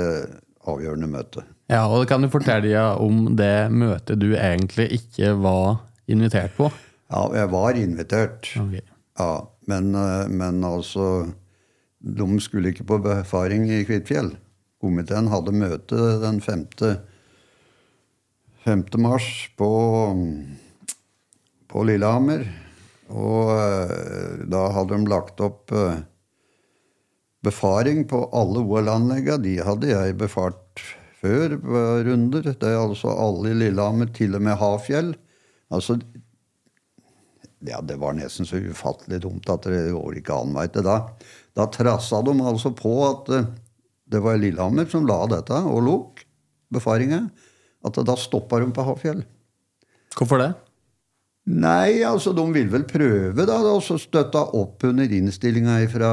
[0.66, 1.50] avgjørende møtet.
[1.72, 6.70] Ja, og Kan du fortelle om det møtet du egentlig ikke var invitert på?
[7.14, 8.50] Ja, jeg var invitert.
[8.60, 8.80] Ok.
[9.20, 9.32] Ja,
[9.70, 11.34] men, eh, men altså
[12.04, 14.34] De skulle ikke på befaring i Kvitfjell.
[14.84, 16.66] Komiteen hadde møte den 5.
[18.66, 18.84] 5.
[19.00, 19.70] mars på,
[21.72, 22.44] på Lillehammer.
[23.08, 26.04] Og eh, da hadde de lagt opp eh,
[27.44, 29.44] befaring på alle OL-anleggene.
[29.46, 30.84] De hadde jeg befart
[31.24, 31.56] før
[32.04, 32.52] runder.
[32.52, 35.14] Det er altså alle i Lillehammer, til og med Hafjell.
[35.72, 36.02] Altså,
[37.68, 40.82] ja, det var nesten så ufattelig dumt at det går ikke an, veit du.
[40.86, 40.98] Da,
[41.58, 43.50] da trassa de altså på at eh,
[44.14, 46.26] det var Lillehammer som la dette, og Lok,
[46.74, 47.24] befaringa,
[47.84, 49.24] at da stoppa de på Hafjell.
[50.18, 50.54] Hvorfor det?
[51.44, 56.12] Nei, altså de ville vel prøve, da, og så støtta opp under innstillinga fra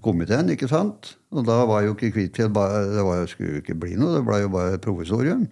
[0.00, 1.16] komiteen, ikke sant?
[1.36, 4.38] Og da var jo ikke Kvitfjell Det var, skulle jo ikke bli noe, det ble
[4.40, 5.44] jo bare provisorium.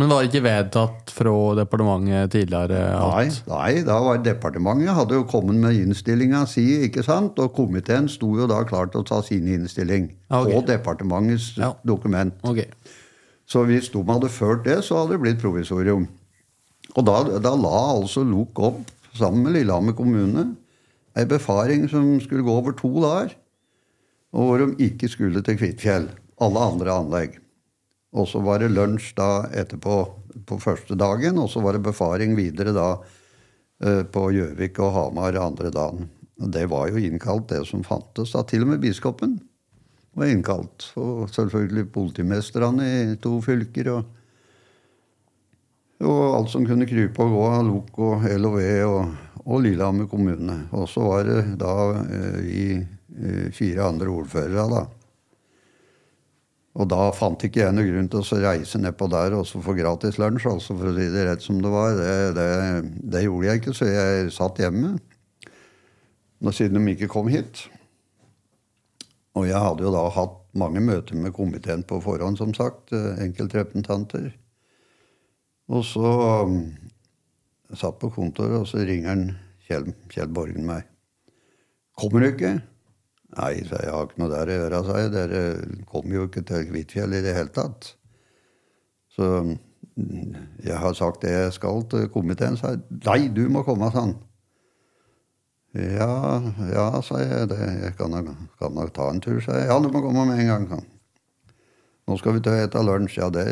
[0.00, 5.26] Men var det ikke vedtatt fra departementet tidligere Nei, nei, da var departementet hadde jo
[5.28, 7.36] kommet med innstillinga si, ikke sant?
[7.42, 10.54] Og komiteen sto jo da klar til å ta sin innstilling Ja, ok.
[10.54, 11.74] på departementets Ja.
[11.84, 12.32] dokument.
[12.42, 12.70] Okay.
[13.50, 16.08] Så hvis de hadde ført det, så hadde det blitt provisorium.
[16.96, 18.80] Og da, da la altså Lok opp,
[19.12, 20.56] sammen med Lillehammer kommune,
[21.18, 23.34] ei befaring som skulle gå over to dager.
[24.32, 26.08] Og hvor de ikke skulle til Kvitfjell.
[26.40, 27.38] Alle andre anlegg.
[28.10, 29.96] Og så var det lunsj da etterpå
[30.46, 32.88] på første dagen, og så var det befaring videre da
[33.84, 36.10] eh, på Gjøvik og Hamar andre dagen.
[36.40, 38.32] Og det var jo innkalt, det som fantes.
[38.32, 38.42] da.
[38.48, 39.38] Til og med biskopen
[40.16, 40.90] var innkalt.
[40.98, 43.92] Og selvfølgelig politimesterne i to fylker.
[43.96, 44.16] og
[46.00, 49.10] og alt som kunne krype og gå av LOK og LOV og,
[49.44, 50.62] og Lillehammer kommune.
[50.72, 54.86] Og så var det da eh, vi eh, fire andre ordførere, da.
[56.78, 60.20] Og da fant ikke jeg noe grunn til å reise nedpå der og få gratis
[60.22, 61.96] lunsj, altså for å si det rett som det var.
[61.98, 62.50] Det, det,
[63.16, 64.92] det gjorde jeg ikke, så jeg satt hjemme.
[66.40, 67.64] Når siden de ikke kom hit.
[69.36, 72.94] Og jeg hadde jo da hatt mange møter med komiteen på forhånd, som sagt.
[72.94, 74.30] eh, Enkeltrepresentanter.
[75.70, 76.14] Og så
[76.46, 76.62] um,
[77.70, 79.28] jeg satt på kontoret, og så ringer
[79.66, 80.86] Kjell, Kjell Borgen meg.
[81.94, 82.58] 'Kommer du ikke?'
[83.30, 85.10] 'Nei, sa jeg, har ikke noe der å gjøre', sa jeg.
[85.14, 85.42] 'Dere
[85.86, 87.92] kommer jo ikke til Kvitfjell i det hele tatt'.
[89.14, 92.82] Så mm, jeg har sagt det jeg skal til komiteen, sa jeg.
[92.90, 94.16] 'Nei, du må komme', sa han.
[95.74, 97.48] Ja, ja, sa jeg.
[97.52, 98.10] Det, jeg kan
[98.74, 99.68] nok ta en tur, sa jeg.
[99.70, 100.88] Ja, du må komme med en gang, sa han.
[102.10, 103.20] Nå skal vi til å ete lunsj.
[103.20, 103.44] Ja, det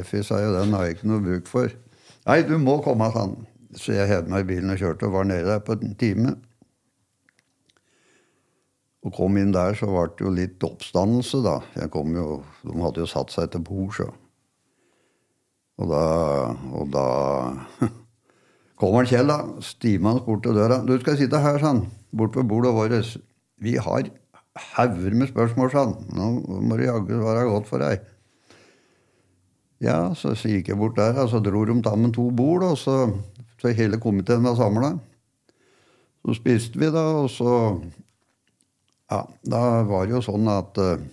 [0.00, 0.50] Efi, sa jeg.
[0.56, 1.70] Den har jeg ikke noe bruk for.
[2.26, 3.36] Nei, du må komme, sa han.
[3.78, 6.34] Så jeg hev meg i bilen og kjørte og var nede der på en time.
[9.06, 11.60] Og kom inn der, så ble det jo litt oppstandelse, da.
[11.78, 14.08] Jeg kom jo, De hadde jo satt seg til bords, så.
[15.76, 16.02] Og da,
[16.74, 17.06] og da
[18.80, 19.60] kommer Kjell, da.
[19.62, 20.80] Stimende bort til døra.
[20.82, 21.84] 'Du skal sitte her', sa han.
[22.10, 23.16] Bort ved bordet vårt.
[23.60, 24.10] 'Vi har
[24.74, 25.94] hauger med spørsmål', sa han.
[26.10, 28.00] 'Nå må det jaggu være godt for deg'.
[29.80, 33.12] Ja, så gikk jeg bort der, og så dro de sammen to bord, og så,
[33.60, 34.98] så hele komiteen var samla.
[36.24, 37.52] Så spiste vi, da, og så
[39.10, 41.04] Ja, da var det jo sånn at eh,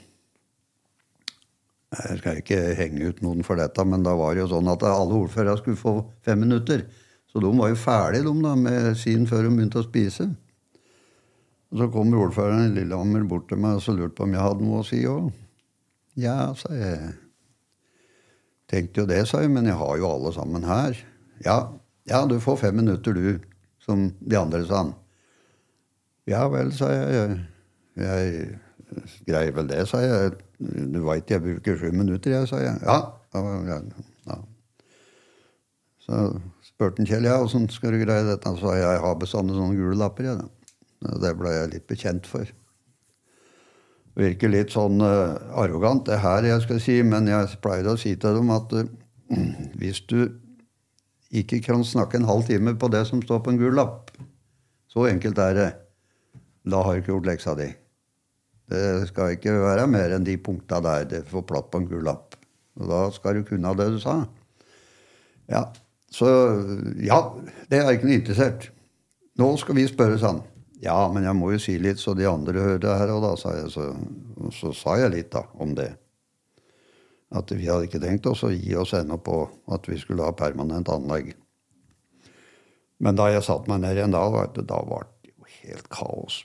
[1.94, 4.86] Jeg skal ikke henge ut noen for dette, men da var det jo sånn at
[4.88, 6.88] alle ordførerne skulle få fem minutter.
[7.30, 10.26] Så de var jo ferdige de da, med sin før de begynte å spise.
[11.74, 14.46] Og Så kom ordføreren i Lillehammer bort til meg og så lurte på om jeg
[14.46, 15.30] hadde noe å si òg.
[16.22, 17.14] Ja, sa jeg.
[18.70, 20.98] Tenkte jo det, sa jeg, men jeg har jo alle sammen her.
[21.46, 21.58] Ja,
[22.10, 23.42] ja, du får fem minutter, du,
[23.82, 24.86] som de andre sa.
[26.30, 27.42] Ja vel, sa jeg.
[28.00, 28.48] Jeg
[29.28, 30.34] greier vel det, sa jeg.
[30.60, 32.80] Du veit jeg bruker sju minutter, jeg, sa jeg.
[32.86, 32.98] Ja.
[33.36, 33.80] ja,
[34.30, 34.40] ja.
[36.04, 36.26] Så
[36.66, 38.50] spurte han Kjell ja, åssen skal du greie dette.
[38.50, 40.28] Han sa jeg har bestandig sånne gule lapper.
[40.32, 41.16] Jeg, da.
[41.24, 42.50] Det ble jeg litt bekjent for.
[44.20, 48.14] Virker litt sånn uh, arrogant, det her jeg skal si, men jeg pleide å si
[48.14, 48.84] til dem at uh,
[49.82, 50.20] hvis du
[51.34, 54.12] ikke kan snakke en halv time på det som står på en gul lapp,
[54.92, 55.70] så enkelt er det,
[56.70, 57.72] da har du ikke gjort leksa di.
[58.72, 62.06] Det skal ikke være mer enn de punkta der det får platt på en gul
[62.08, 62.38] lapp.
[62.80, 64.22] Og da skal du kunne det du sa.
[65.52, 65.68] Ja,
[66.14, 66.30] så
[67.04, 67.20] ja,
[67.70, 68.70] det er ikke noe interessert.
[69.40, 70.44] Nå skal vi spørre, sa han.
[70.84, 73.34] Ja, men jeg må jo si litt så de andre hører det her òg, da,
[73.40, 73.70] sa jeg.
[73.74, 73.88] Så,
[74.58, 75.90] så sa jeg litt, da, om det.
[77.34, 79.38] At vi hadde ikke tenkt oss å gi oss ennå på
[79.74, 81.32] at vi skulle ha permanent anlegg.
[83.04, 84.22] Men da jeg satte meg ned igjen da,
[84.60, 86.44] da var det jo helt kaos.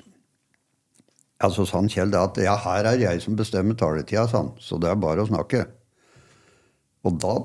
[1.44, 4.50] Altså, sa han Kjell det at ja, her er jeg som bestemmer taletida, sa han.
[4.62, 5.66] Så det er bare å snakke.
[7.06, 7.36] Og da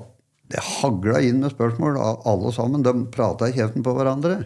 [0.44, 1.96] Det hagla inn med spørsmål,
[2.28, 2.82] alle sammen.
[2.84, 4.42] De prata i kjeften på hverandre.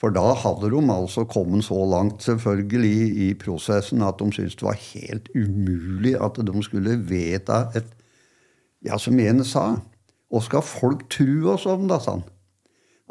[0.00, 4.66] For da hadde de altså kommet så langt selvfølgelig i prosessen at de syntes det
[4.66, 7.94] var helt umulig at de skulle vedta et
[8.86, 9.82] Ja, som en sa,
[10.30, 12.24] Og skal folk tru oss om, da, sa han.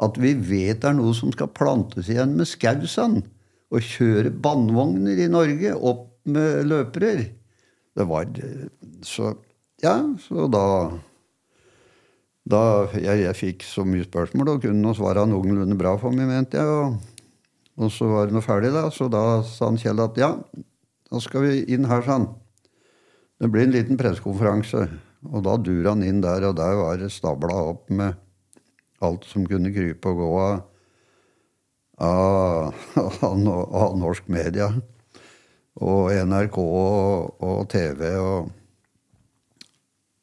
[0.00, 0.32] At vi
[0.70, 2.86] er noe som skal plantes igjen med skau.
[3.68, 7.12] Og kjøre bandvogner i Norge opp med løpere.
[7.96, 8.30] Det var
[9.04, 9.34] Så
[9.82, 10.64] ja, så da
[12.48, 12.60] da
[12.96, 16.64] jeg, jeg, fikk så mye spørsmål og kunne svare noenlunde bra for meg, mente jeg.
[16.64, 16.94] Og,
[17.76, 18.86] og, så var det noe ferdig, da.
[18.94, 20.30] Så da sa han Kjell at ja,
[21.10, 22.30] da skal vi inn her, sa han.
[23.38, 24.86] Det blir en liten pressekonferanse.
[25.28, 28.16] Og da dur han inn der, og der var det stabla opp med
[29.04, 30.56] alt som kunne krype og gå av,
[32.02, 32.74] av,
[33.22, 34.70] av, norsk media.
[35.78, 38.54] Og NRK og, og TV og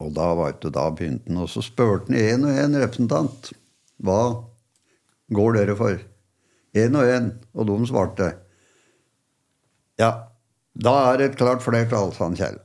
[0.03, 0.28] og da,
[0.59, 3.53] du, da begynte han, og så spurte han én og én representant
[4.03, 4.19] hva
[5.34, 6.01] går dere for.
[6.76, 8.28] Én og én, og de svarte.
[9.95, 10.11] Ja,
[10.76, 12.59] da er det et klart flertall, sa han Kjell.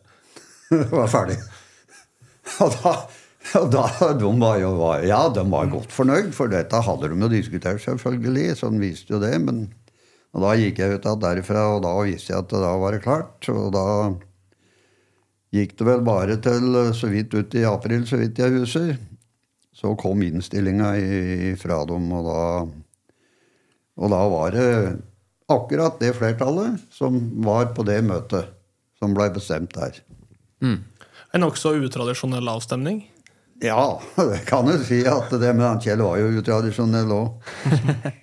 [0.90, 1.38] var ferdig.
[2.64, 2.92] Og da,
[3.60, 3.86] og da
[4.20, 4.72] de var jo,
[5.06, 8.56] ja, de var godt fornøyd, for dette hadde de jo diskutert, selvfølgelig.
[8.60, 9.32] Så de viste jo det.
[9.42, 9.68] Men
[10.30, 13.02] og da gikk jeg ut derfra, og da visste jeg at det da var det
[13.02, 13.48] klart.
[13.50, 13.86] Og da
[15.54, 18.92] gikk det vel bare til så vidt ut i april, så vidt jeg husker.
[19.74, 20.92] Så kom innstillinga
[21.58, 22.40] fra dem, og da,
[23.98, 24.70] og da var det
[25.50, 28.52] akkurat det flertallet som var på det møtet,
[29.00, 29.98] som blei bestemt der.
[30.62, 30.82] Mm.
[31.34, 33.02] En nokså utradisjonell avstemning?
[33.60, 35.02] Ja, det kan du si.
[35.06, 37.50] at det med Kjell var jo utradisjonell òg.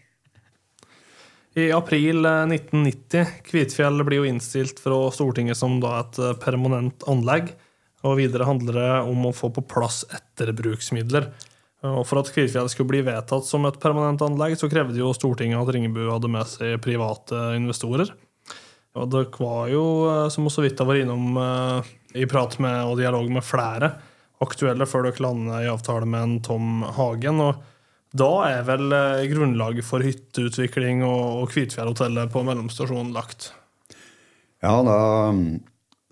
[1.58, 7.06] I april 1990 eh, Kvitfjell blir jo innstilt fra Stortinget som da et eh, permanent
[7.10, 7.52] anlegg.
[8.06, 11.30] Og videre handler det om å få på plass etterbruksmidler.
[11.86, 15.62] Og For at Kvitfjell skulle bli vedtatt som et permanent anlegg, så krevde jo Stortinget
[15.62, 18.10] at Ringebu hadde med seg private investorer.
[18.98, 19.84] Og det var jo,
[20.34, 21.38] som som så vidt har var innom
[22.18, 23.92] i prat med og dialog med flere,
[24.44, 27.42] aktuelle før dere landet i avtale med en Tom Hagen.
[27.42, 27.64] og
[28.18, 33.52] da er vel eh, grunnlaget for hytteutvikling og Kvitfjellhotellet på mellomstasjonen lagt?
[34.64, 35.00] Ja, da,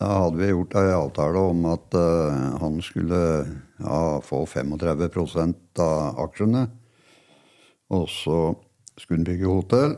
[0.02, 3.22] da, hadde vi gjort ei avtale om at uh, han skulle
[3.80, 6.68] ja, få 35% av aksjene.
[7.96, 8.38] Og så
[9.00, 9.98] skulle han bygge hotell.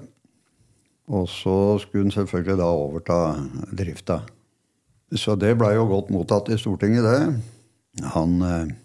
[1.11, 3.19] Og så skulle han selvfølgelig da overta
[3.75, 4.21] drifta.
[5.15, 7.56] Så det blei jo godt mottatt i Stortinget, det.
[8.15, 8.41] Han...
[8.41, 8.75] Uh,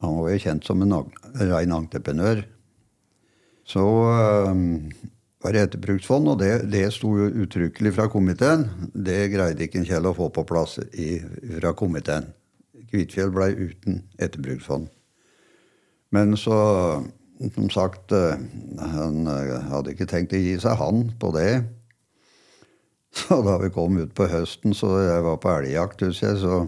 [0.00, 0.94] han var jo kjent som en
[1.36, 2.42] rein entreprenør.
[3.68, 3.82] Så
[4.48, 4.88] um,
[5.44, 8.64] var det etterbruksfond, og det, det sto jo uttrykkelig fra komiteen.
[8.94, 11.18] Det greide ikke Kjell å få på plass i,
[11.58, 12.30] fra komiteen.
[12.90, 14.88] Kvitfjell blei uten etterbruksfond.
[16.10, 16.56] Men så,
[17.54, 18.40] som sagt, eh,
[18.96, 21.52] han eh, hadde ikke tenkt å gi seg, han, på det.
[23.14, 26.64] Så da vi kom ut på høsten, så jeg var på elgjakt, husker jeg, så,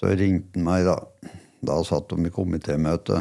[0.00, 0.96] så ringte han meg, da.
[1.60, 3.20] Da satt de i komitémøte.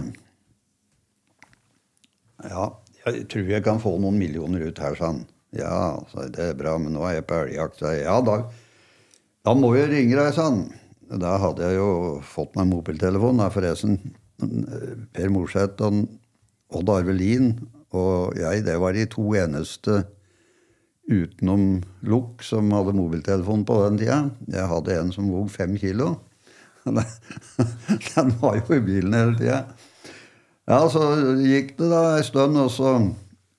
[2.47, 2.69] Ja,
[3.03, 5.25] jeg tror jeg kan få noen millioner ut her, sa han.
[5.55, 7.83] Ja, sa jeg, det er bra, men nå er jeg på elgjakt.
[7.99, 8.37] Ja, da,
[9.43, 10.69] da må jeg ringe deg, sa han.
[11.09, 11.91] Da hadde jeg jo
[12.23, 13.41] fått meg mobiltelefon.
[13.41, 13.99] Da, forresten,
[14.39, 16.05] Per Morseth og
[16.79, 17.57] Odd Arve Lien
[17.97, 20.03] og jeg, det var de to eneste
[21.09, 24.19] utenom Lukk som hadde mobiltelefon på den tida.
[24.45, 26.19] Jeg hadde en som vog fem kilo.
[28.15, 29.63] Den var jo i bilen hele tida.
[30.69, 31.01] Ja, så
[31.41, 32.93] gikk det da ei stund, og så,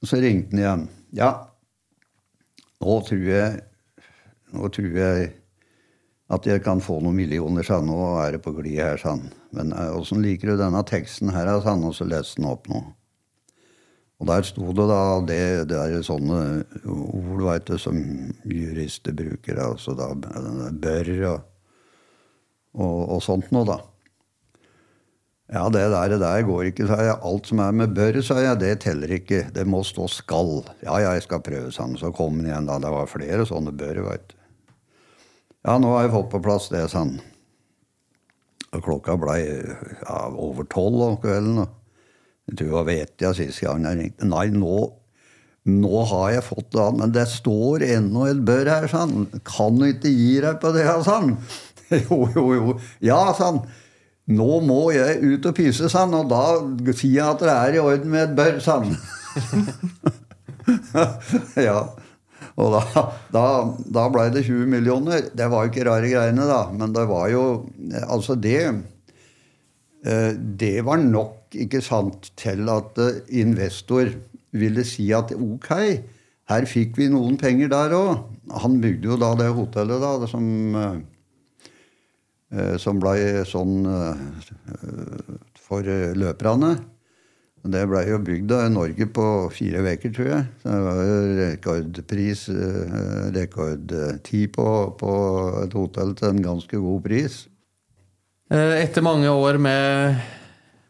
[0.06, 0.86] så ringte han igjen.
[1.18, 1.32] Ja,
[2.80, 3.66] nå tror jeg
[4.50, 5.28] Nå tror jeg
[6.30, 7.86] at jeg kan få noen millioner, sa han.
[7.90, 9.28] Nå er det på glid her, sa han.
[9.54, 12.66] Men eh, åssen liker du denne teksten her, sa han, og så leste han opp
[12.70, 12.92] noe.
[14.20, 16.40] Og der sto det da det, det er sånne
[16.92, 17.96] ord vet du, som
[18.44, 19.62] jurister bruker.
[19.64, 21.46] altså da bør og
[22.76, 23.78] og, og sånt noe, da.
[25.50, 27.16] Ja, det der, det der går ikke, sa jeg.
[27.26, 29.48] Alt som er med bør, sa jeg, det teller ikke.
[29.54, 30.60] Det må stå skal.
[30.84, 31.96] Ja, ja, jeg skal prøve, sa han.
[31.98, 32.78] Så kom han igjen, da.
[32.78, 34.36] Det var flere sånne bør, veit du.
[35.66, 37.18] Ja, nå har jeg fått på plass det, sa han.
[38.70, 41.64] Og klokka blei ja, over tolv om kvelden.
[41.66, 44.30] Og jeg tror jeg vet jeg sist gang jeg ringte.
[44.30, 44.78] Nei, nå
[45.68, 49.26] Nå har jeg fått det an, men det står ennå et bør her, sa han.
[49.44, 51.34] Kan du ikke gi deg på det, sa han.
[52.04, 52.74] Jo, jo, jo.
[53.02, 53.62] Ja, sa han.
[54.30, 57.78] Nå må jeg ut og pyse, sa han, og da sier jeg at det er
[57.78, 58.94] i orden med et bør, sa han.
[61.68, 61.80] ja.
[62.60, 63.44] Og da, da,
[63.96, 65.28] da blei det 20 millioner.
[65.34, 66.62] Det var jo ikke rare greiene, da.
[66.76, 67.44] Men det var jo
[68.06, 74.12] Altså, det eh, Det var nok, ikke sant, til at eh, investor
[74.50, 75.70] ville si at ok,
[76.50, 78.26] her fikk vi noen penger der òg.
[78.62, 81.00] Han bygde jo da det hotellet da, det som, eh,
[82.82, 83.84] som blei sånn
[85.60, 85.86] for
[86.18, 86.72] løperne.
[87.60, 90.44] Det blei jo bygd i Norge på fire uker, tror jeg.
[90.62, 92.44] Så det var jo rekordpris,
[93.36, 94.66] rekordtid på,
[94.98, 95.14] på
[95.60, 97.42] et hotell til en ganske god pris.
[98.50, 100.16] Etter mange år med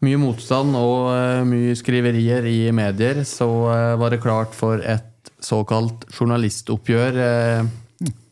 [0.01, 1.11] mye motstand og
[1.45, 3.51] mye skriverier i medier, så
[3.99, 7.19] var det klart for et såkalt journalistoppgjør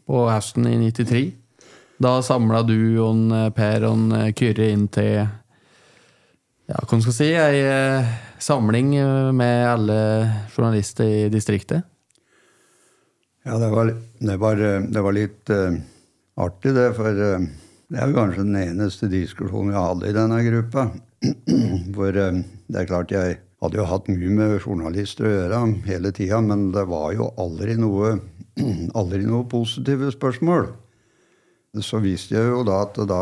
[0.10, 1.28] på høsten i 93.
[2.00, 5.18] Da samla du og Per og Kyrre inn til
[6.70, 7.64] ja, hva skal si, ei
[8.40, 8.94] samling
[9.36, 9.98] med alle
[10.54, 11.84] journalister i distriktet?
[13.44, 14.56] Ja, det var, det var,
[14.94, 15.76] det var litt uh,
[16.40, 16.90] artig, det.
[16.96, 17.46] For uh,
[17.90, 20.90] det er jo kanskje den eneste diskusjonen jeg hadde i denne gruppa.
[21.98, 26.14] for uh, det er klart, jeg hadde jo hatt mye med journalister å gjøre hele
[26.16, 28.20] tida, men det var jo aldri noe,
[29.00, 30.70] aldri noe positive spørsmål.
[31.78, 33.22] Så viste jeg jo da at da,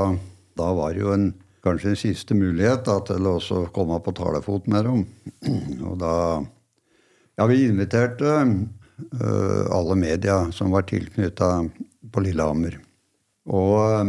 [0.56, 1.32] da var det jo en
[1.68, 3.38] kanskje en siste mulighet da, til å
[3.76, 5.06] komme på talefot med dem.
[5.90, 6.14] Og da
[7.38, 11.50] Ja, vi inviterte uh, alle media som var tilknytta
[12.10, 12.80] på Lillehammer.
[13.48, 14.08] Og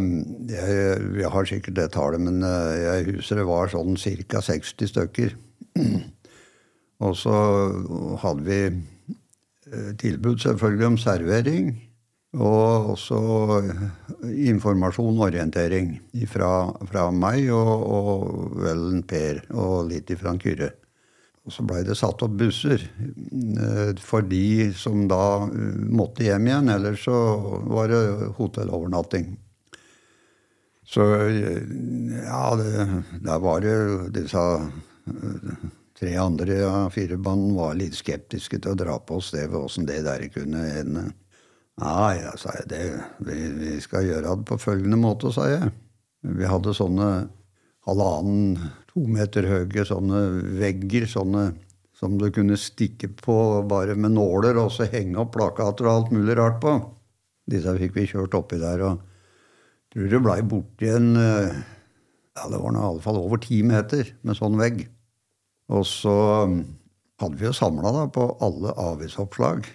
[0.49, 0.78] jeg,
[1.20, 4.41] jeg, har sikkert det tallet, men jeg husker det var sånn ca.
[4.43, 5.36] 60 stykker.
[7.05, 7.36] Og så
[8.24, 8.62] hadde vi
[10.01, 11.68] tilbud selvfølgelig om servering.
[12.37, 13.18] Og også
[14.29, 15.95] informasjon og orientering
[16.29, 20.74] fra, fra meg og, og vel Per, og litt fra Kyrre.
[21.49, 22.83] Og så blei det satt opp busser
[24.05, 26.68] for de som da måtte hjem igjen.
[26.74, 27.16] Ellers så
[27.70, 28.03] var det
[28.37, 29.31] hotellovernatting.
[30.89, 32.85] Så ja, det,
[33.24, 33.79] der var det
[34.16, 34.45] disse
[35.99, 39.59] tre andre av ja, band var litt skeptiske til å dra på oss det ved
[39.61, 41.09] åssen det der kunne ende.
[41.79, 42.66] Nei, ja, sa jeg.
[42.72, 42.83] Det,
[43.22, 45.70] vi, vi, skal gjøre det på følgende måte, sa jeg.
[46.26, 47.09] Vi hadde sånne
[47.87, 48.59] halvannen,
[48.91, 50.22] to meter høye sånne
[50.59, 51.53] vegger sånne
[51.99, 53.37] som du kunne stikke på
[53.70, 56.74] bare med nåler og så henge opp plakater og alt mulig rart på.
[57.49, 58.83] Disse fikk vi kjørt oppi der.
[58.87, 59.01] og
[59.93, 64.12] tror det blei borti en ja, Det var nå i alle fall over ti meter
[64.22, 64.85] med sånn vegg.
[65.74, 66.16] Og så
[67.18, 69.66] hadde vi jo samla på alle avisoppslag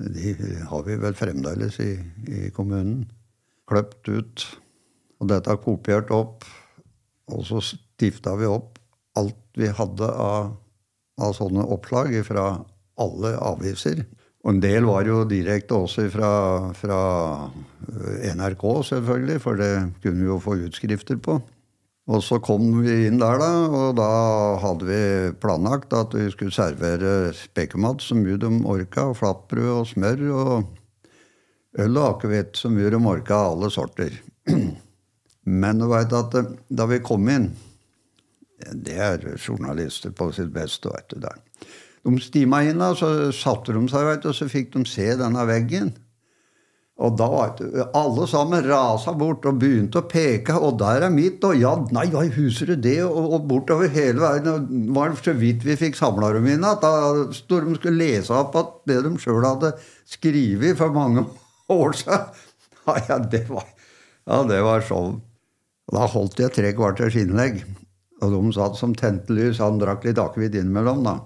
[0.00, 0.34] de
[0.70, 1.92] har vi vel fremdeles i,
[2.28, 3.04] i kommunen.
[3.68, 4.46] Kløpt ut.
[5.20, 6.46] Og dette er kopiert opp.
[7.30, 8.78] Og så stifta vi opp
[9.18, 10.54] alt vi hadde av,
[11.20, 12.46] av sånne oppslag fra
[13.00, 14.04] alle aviser.
[14.40, 16.32] Og en del var jo direkte også fra,
[16.78, 17.00] fra
[18.38, 21.36] NRK, selvfølgelig, for det kunne vi jo få utskrifter på.
[22.10, 24.10] Og så kom vi inn der, da, og da
[24.58, 25.00] hadde vi
[25.38, 30.54] planlagt at vi skulle servere spekemat så mye de orka, og flatbrød og smør og
[31.78, 34.16] øl og akevitt så mye de orka, alle sorter.
[35.62, 37.48] Men du veit at eh, da vi kom inn
[38.60, 41.20] Det er journalister på sitt beste, veit du.
[41.22, 41.38] der.
[42.04, 45.06] De stima inn, og så satte de seg, vet du, og så fikk de se
[45.16, 45.94] denne veggen.
[47.00, 47.26] Og da
[47.96, 50.52] alle sammen rasa bort og begynte å peke.
[50.60, 51.40] Og der er mitt.
[51.48, 52.98] Og ja, nei, hva husker du det?
[53.06, 54.66] Og, og bortover hele verden.
[54.68, 56.92] Det var så vidt vi fikk samla dem inn at da
[57.36, 59.72] stod de skulle lese opp at det de sjøl hadde
[60.12, 61.24] skrevet for mange
[61.80, 62.46] år siden.
[62.90, 63.66] Ja, det var,
[64.26, 65.12] ja, det var show.
[65.90, 67.62] Da holdt jeg tre kvarters innlegg.
[68.20, 69.62] Og de satt som tente lys.
[69.64, 71.20] Han drakk litt akevitt innimellom, da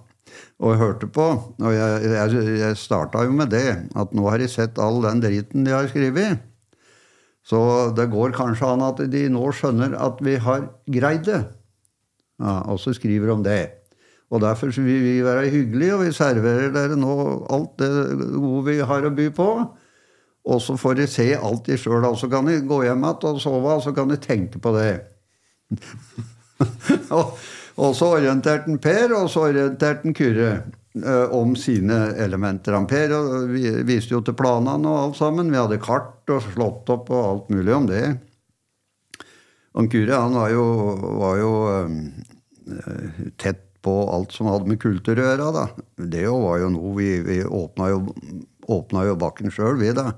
[0.62, 1.26] og hørte på.
[1.61, 5.22] Og jeg, jeg, jeg starta jo med det, at nå har de sett all den
[5.24, 6.43] driten de har skrevet.
[7.45, 7.61] Så
[7.97, 11.43] det går kanskje an at de nå skjønner at vi har greid det.
[12.41, 13.62] Ja, og så skriver de om det.
[14.32, 17.14] Og derfor vil vi være hyggelige, og vi serverer dere nå
[17.53, 17.91] alt det
[18.32, 19.49] gode vi har å by på.
[20.45, 22.05] Og så får de se alt de sjøl.
[22.09, 24.72] Og så kan de gå hjem igjen og sove, og så kan de tenke på
[24.76, 25.05] det.
[27.16, 27.37] og,
[27.74, 32.76] og så orienterte han Per, og så orienterte han Kyrre eh, om sine elementer.
[32.90, 33.14] Per
[33.50, 35.50] vi viste jo til planene og alt sammen.
[35.50, 38.04] Vi hadde kart og slått opp og alt mulig om det.
[39.74, 40.64] Og Kyrre han var jo,
[41.18, 45.50] var jo uh, tett på alt som hadde med kultur å gjøre.
[45.56, 45.64] da.
[45.98, 48.14] Det var jo noe Vi, vi åpna, jo,
[48.70, 50.12] åpna jo bakken sjøl, vi, da.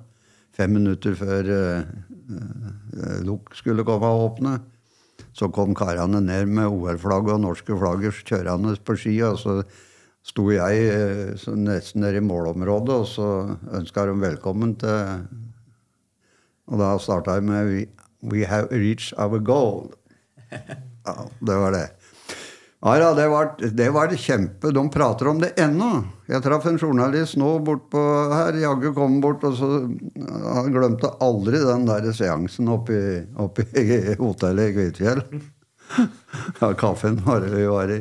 [0.56, 1.88] Fem minutter før uh,
[3.24, 4.58] Lukk skulle komme og åpne.
[5.36, 9.18] Så kom karene ned med OL-flagget og norske flagger kjørende på ski.
[9.22, 9.60] og så
[10.26, 10.86] sto jeg
[11.36, 13.28] uh, nesten nede i målområdet, og så
[13.76, 15.26] ønska de velkommen til
[16.66, 17.86] Og da starta jeg med We,
[18.26, 19.92] we have reached our goal.
[21.06, 21.84] Ja, det var det.
[22.86, 26.04] Ja, det var, det var kjempe De prater om det ennå.
[26.30, 28.58] Jeg traff en journalist nå bortpå her.
[28.62, 29.70] Jaggu kom bort, og så
[30.54, 35.24] Han glemte aldri den der seansen oppe i hotellet i Kvitfjell.
[36.60, 38.00] Ja, kaffen var vi var i.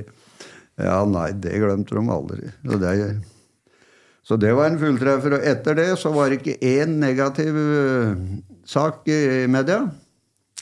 [0.81, 2.49] Ja, nei, det glemte de aldri.
[2.65, 2.93] Så det,
[4.25, 5.38] så det var en fulltreffer.
[5.38, 8.17] Og etter det så var det ikke én negativ uh,
[8.65, 9.83] sak i media.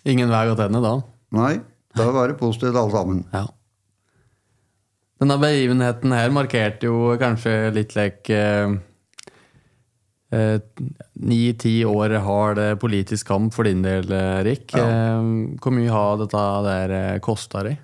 [0.03, 0.97] Ingen vei å tenne da?
[1.39, 1.53] Nei.
[1.95, 3.23] Da var det positivt, alle sammen.
[3.31, 3.47] Ja.
[5.23, 8.27] Denne begivenheten her markerte jo kanskje litt lek
[11.23, 14.11] Ni-ti eh, år hard politisk kamp for din del,
[14.43, 14.73] Rik.
[14.75, 14.83] Ja.
[14.83, 15.21] Eh,
[15.63, 17.79] hvor mye har dette der eh, kosta deg?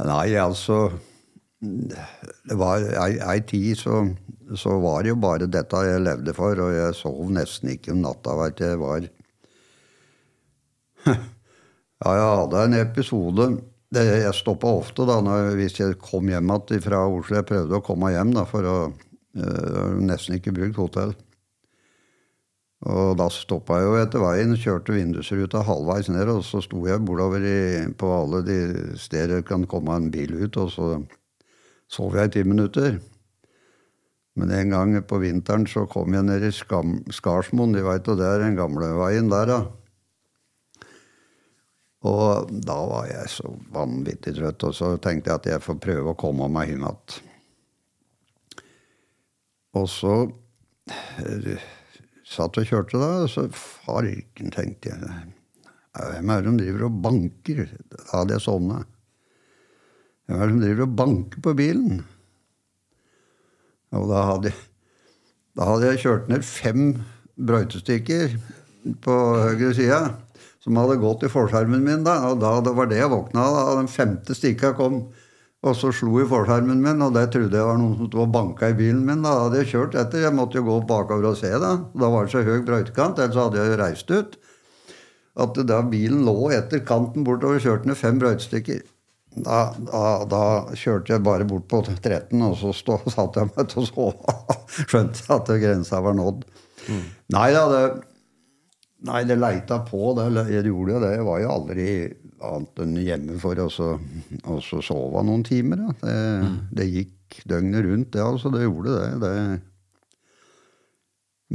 [0.00, 0.90] Nei, altså
[1.60, 4.00] Det var ei, ei tid så,
[4.56, 8.00] så, var det jo bare dette jeg levde for, og jeg sov nesten ikke om
[8.08, 8.40] natta.
[8.46, 9.04] Vet jeg var
[11.04, 13.52] Ja, jeg hadde en episode
[13.94, 17.38] det, Jeg stoppa ofte da når, hvis jeg kom hjem igjen fra Oslo.
[17.38, 21.14] Jeg prøvde å komme hjem da, for å øh, nesten ikke brukt hotell.
[22.86, 27.02] Og da stoppa jeg jo etter veien, kjørte vindusruta halvveis ned, og så sto jeg
[27.06, 27.58] bordover i,
[27.96, 28.58] på alle de
[29.00, 30.90] steder kan komme en bil ut, og så
[31.90, 32.98] sov jeg i ti minutter.
[34.36, 38.28] Men en gang på vinteren så kom jeg ned i Skarsmoen, de veit jo det
[38.28, 39.60] er den gamle veien der, da.
[42.06, 46.12] Og da var jeg så vanvittig trøtt, og så tenkte jeg at jeg får prøve
[46.12, 47.16] å komme meg hjem igjen.
[49.76, 51.64] Og så uh,
[52.26, 55.16] satt og kjørte da, og så farken, tenkte jeg.
[55.96, 57.64] Hvem er det som driver og banker?
[57.92, 58.82] Da hadde jeg sovna.
[60.26, 62.04] Hvem er det som driver og banker på bilen?
[63.96, 64.52] Og da hadde,
[65.56, 66.86] da hadde jeg kjørt ned fem
[67.36, 68.36] brøytestykker
[69.02, 70.00] på høyre side
[70.66, 72.02] som hadde gått i forskjermen min.
[72.04, 73.76] da, og da, Det var det jeg våkna av.
[73.78, 75.06] Den femte stikka kom
[75.66, 78.34] og så slo i forskjermen min, og det trodde jeg var noen som sto og
[78.34, 79.22] banka i bilen min.
[79.24, 80.26] Da hadde jeg kjørt etter.
[80.26, 81.72] Jeg måtte jo gå bakover og se, da.
[81.96, 84.36] Da var det så høy brøytekant, ellers hadde jeg jo reist ut.
[85.46, 88.84] At da bilen lå etter kanten bortover, kjørte ned fem brøytestykker.
[89.36, 90.44] Da, da, da,
[90.78, 94.36] kjørte jeg bare bort på 13, og så stå, satte jeg meg til å sove.
[94.88, 96.46] Skjønte at grensa var nådd.
[96.86, 97.02] Mm.
[97.34, 97.82] Nei da, det
[99.06, 100.10] Nei, det leita på.
[100.18, 101.12] Det, det gjorde jo det.
[101.14, 101.88] Jeg var jo aldri
[102.46, 105.84] annet enn hjemme for å sove noen timer.
[105.86, 105.94] Ja.
[106.00, 106.58] Det, mm.
[106.78, 108.24] det, gikk døgnet rundt, det.
[108.24, 108.52] altså.
[108.54, 109.08] Det gjorde det.
[109.22, 109.34] det.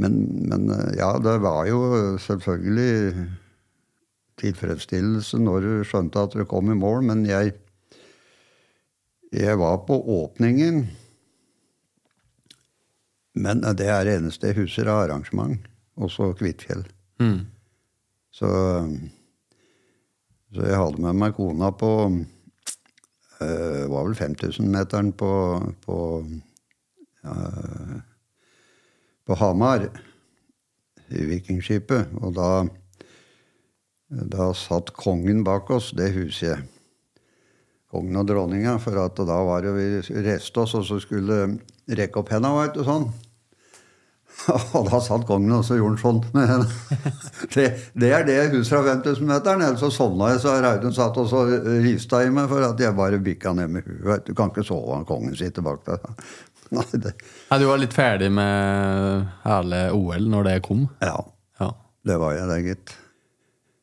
[0.02, 1.82] Men, men, ja, det var jo
[2.22, 3.26] selvfølgelig
[4.42, 7.52] tilfredsstillelse når du skjønte at du kom i mål, men jeg,
[9.36, 10.86] jeg var på åpningen.
[13.32, 15.60] Men det er det eneste jeg husker av arrangement.
[16.00, 16.84] Også Kvitfjell.
[17.22, 17.40] Mm.
[18.32, 18.48] Så,
[20.52, 25.32] så, jeg hadde med meg kona på øh, var vel 5000-meteren på,
[25.84, 25.98] på,
[27.24, 27.98] øh,
[29.26, 29.86] på Hamar,
[31.12, 32.14] i Vikingskipet.
[32.24, 32.50] Og da,
[34.08, 36.64] da satt kongen bak oss, det huset.
[37.92, 38.78] Kongen og dronninga.
[38.80, 41.44] For da var det vi reiste oss, og så skulle
[41.92, 43.10] rekke opp henda, veit du, sånn.
[44.78, 47.10] Og da satt kongen og så gjorde han sånn henne.
[47.52, 47.66] Det,
[47.98, 49.64] det, er det huset fra 5000-meteren.
[49.66, 51.42] Ellers så sovna jeg, så Reidun satt og så
[51.82, 54.24] rista i meg for at jeg bare bikka ned med huet.
[54.26, 56.06] Du kan ikke sove når kongen sitter bak deg.
[56.72, 57.12] Nei, det.
[57.50, 60.86] Nei, du var litt ferdig med hele OL når det kom?
[61.04, 61.18] Ja.
[61.60, 61.68] ja.
[62.08, 62.94] Det var jeg, det, gitt.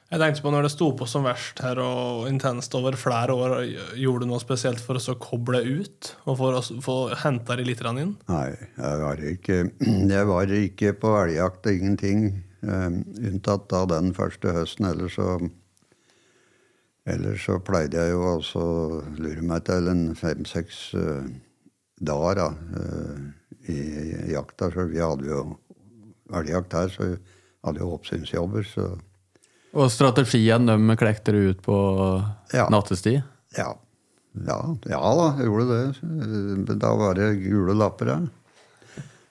[0.10, 3.54] Jeg tenkte på Når det sto på som verst her og intenst over flere år,
[4.00, 6.14] gjorde du noe spesielt for å koble ut?
[6.26, 8.16] Og for å få henta det litt inn?
[8.32, 9.58] Nei, jeg var ikke,
[10.16, 12.24] jeg var ikke på elgjakt og ingenting.
[12.66, 14.88] Um, unntatt da den første høsten.
[14.90, 15.36] Ellers så,
[17.06, 21.28] ellers så pleide jeg jo også å lure meg til en fem-seks uh,
[22.02, 22.48] dager da,
[22.82, 24.72] uh, i, i jakta.
[24.74, 25.46] Så vi hadde jo
[26.34, 27.22] elgjakt her, så vi
[27.68, 28.66] hadde jo oppsynsjobber.
[28.74, 28.90] så
[29.74, 31.78] og strategien de klekte du ut på
[32.54, 32.66] ja.
[32.74, 33.22] nattestid?
[33.58, 33.70] Ja.
[34.34, 34.60] ja.
[34.90, 35.00] ja.
[35.00, 36.76] da, jeg gjorde det.
[36.82, 38.28] Da var det gule lapper her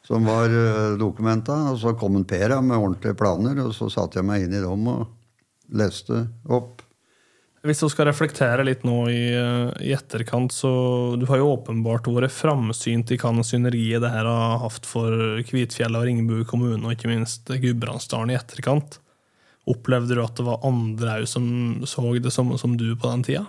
[0.09, 1.53] som var eh, dokumenta.
[1.73, 4.65] Og så kom en Per med ordentlige planer, og så satte jeg meg inn i
[4.65, 5.09] dem og
[5.77, 6.81] leste opp.
[7.67, 10.71] Hvis du skal reflektere litt nå i, eh, i etterkant, så
[11.19, 15.99] du har jo åpenbart vært framsynt i hva synergi det her har hatt for Kvitfjell
[15.99, 19.03] og Ringebu kommune, og ikke minst Gudbrandsdalen i etterkant.
[19.69, 21.47] Opplevde du at det var andre òg som
[21.89, 23.45] så det som, som du på den tida?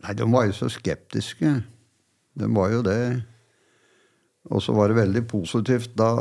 [0.00, 1.58] Nei, de var jo så skeptiske.
[2.40, 3.02] De var jo det.
[4.48, 6.14] Og så var det veldig positivt da,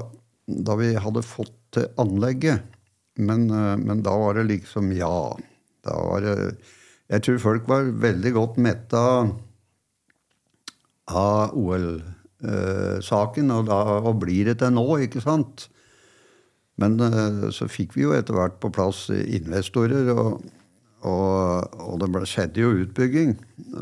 [0.43, 2.65] da vi hadde fått til anlegget.
[3.19, 5.37] Men, eh, men, da var det liksom ja.
[5.85, 6.35] Da var det
[7.09, 9.01] Jeg tror folk var veldig godt metta
[11.09, 15.65] av OL-saken, og, og blir det til nå, ikke sant?
[16.79, 20.13] Men eh, så fikk vi jo etter hvert på plass investorer.
[20.15, 20.39] og
[21.07, 23.37] og, og, det ble, skjedde jo utbygging.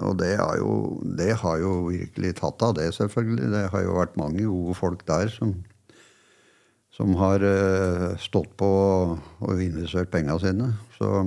[0.06, 0.74] Og det, jo,
[1.18, 3.49] det, har jo virkelig tatt av, det, selvfølgelig.
[3.56, 5.56] Det har jo vært mange gode folk der som,
[6.94, 8.69] som har uh, stått på
[9.18, 10.76] og investert penga sine.
[10.99, 11.26] Så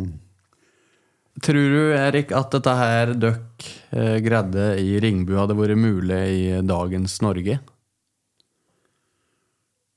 [1.41, 3.67] Tror du, Erik, at dette her døkk
[3.97, 7.55] eh, greide i Ringbu hadde vært mulig i dagens Norge?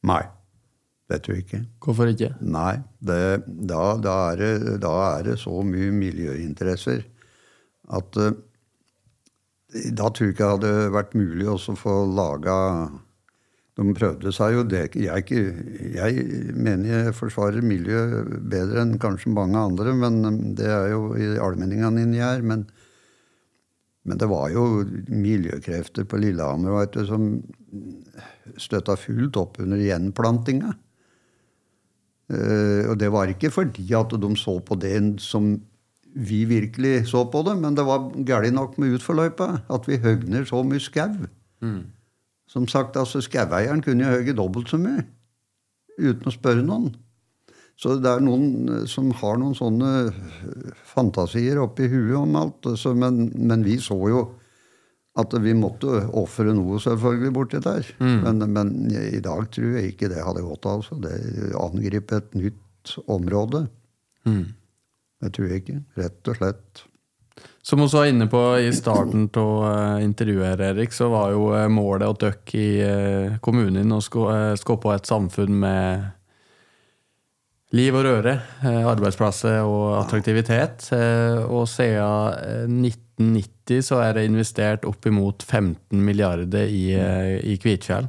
[0.07, 0.21] Nei.
[1.11, 1.61] Det tror jeg ikke.
[1.83, 2.31] Hvorfor ikke?
[2.47, 7.03] Nei, det, da, da, er det, da, er det, så mye miljøinteresser
[7.93, 8.35] at uh,
[9.97, 12.55] Da tror jeg ikke det hadde vært mulig å få laga
[13.75, 15.41] De prøvde seg jo det jeg,
[15.97, 16.23] jeg,
[16.55, 22.05] mener jeg forsvarer miljøet bedre enn kanskje mange andre, men det er jo i allmenningene
[22.05, 22.45] inni her.
[22.45, 22.67] Men,
[24.05, 27.27] men, det var jo miljøkrefter på Lillehammer du, som
[28.61, 30.75] støtta fullt opp under gjenplantinga.
[32.31, 35.55] Uh, og det var ikke fordi at de så på det som
[36.13, 39.49] vi virkelig så på det, men det var galt nok med utforløypa.
[39.69, 41.27] At vi høgner så mye skau.
[41.61, 41.83] Mm.
[42.47, 45.05] Som sagt, altså Skaueieren kunne jo høye dobbelt så mye
[45.97, 46.93] uten å spørre noen.
[47.77, 49.89] Så det er noen eh, som har noen sånne
[50.87, 52.69] fantasier oppi huet om alt.
[52.79, 54.23] Så, men, men vi så jo
[55.13, 57.85] at vi måtte ofre noe selvfølgelig borti der.
[58.01, 58.15] Mm.
[58.23, 60.65] Men, men, i dag tror jeg ikke det hadde gått.
[60.65, 60.97] altså.
[61.01, 63.67] Det Angripe et nytt område.
[64.25, 64.47] Mm.
[65.21, 65.77] Det tror jeg ikke.
[66.01, 66.83] Rett og slett.
[67.63, 71.69] Som vi var inne på i starten av uh, intervjuet, Erik, så var jo uh,
[71.71, 76.09] målet å dere i kommunen å skape et samfunn med
[77.73, 80.91] liv og røre, arbeidsplasser og attraktivitet.
[81.47, 88.07] Og siden 1990 1990 så er det investert oppimot 15 milliarder i, eh, i Kvitfjell.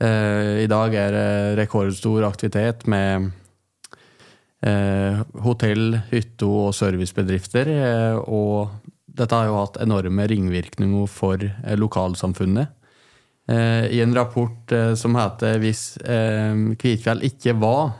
[0.00, 3.30] Eh, I dag er det rekordstor aktivitet med
[4.64, 7.68] eh, hotell, hytte og servicebedrifter.
[8.26, 8.70] Og
[9.06, 11.38] dette har jo hatt enorme ringvirkninger for
[11.76, 12.68] lokalsamfunnet.
[13.52, 15.98] I en rapport som heter 'Hvis
[16.78, 17.98] Kvitfjell ikke var'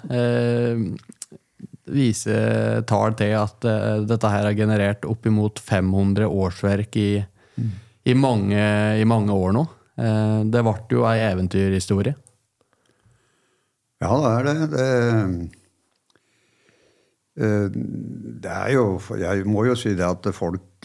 [1.90, 7.22] viser tall til at uh, dette her har generert oppimot 500 årsverk i,
[7.56, 7.72] mm.
[8.04, 8.66] i, mange,
[9.00, 9.64] i, mange, år nå.
[9.98, 12.14] Uh, det ble jo ei eventyrhistorie.
[14.02, 14.70] Ja, det er det.
[14.76, 14.86] det.
[17.32, 17.68] Uh,
[18.44, 20.84] det er jo Jeg må jo si det at folk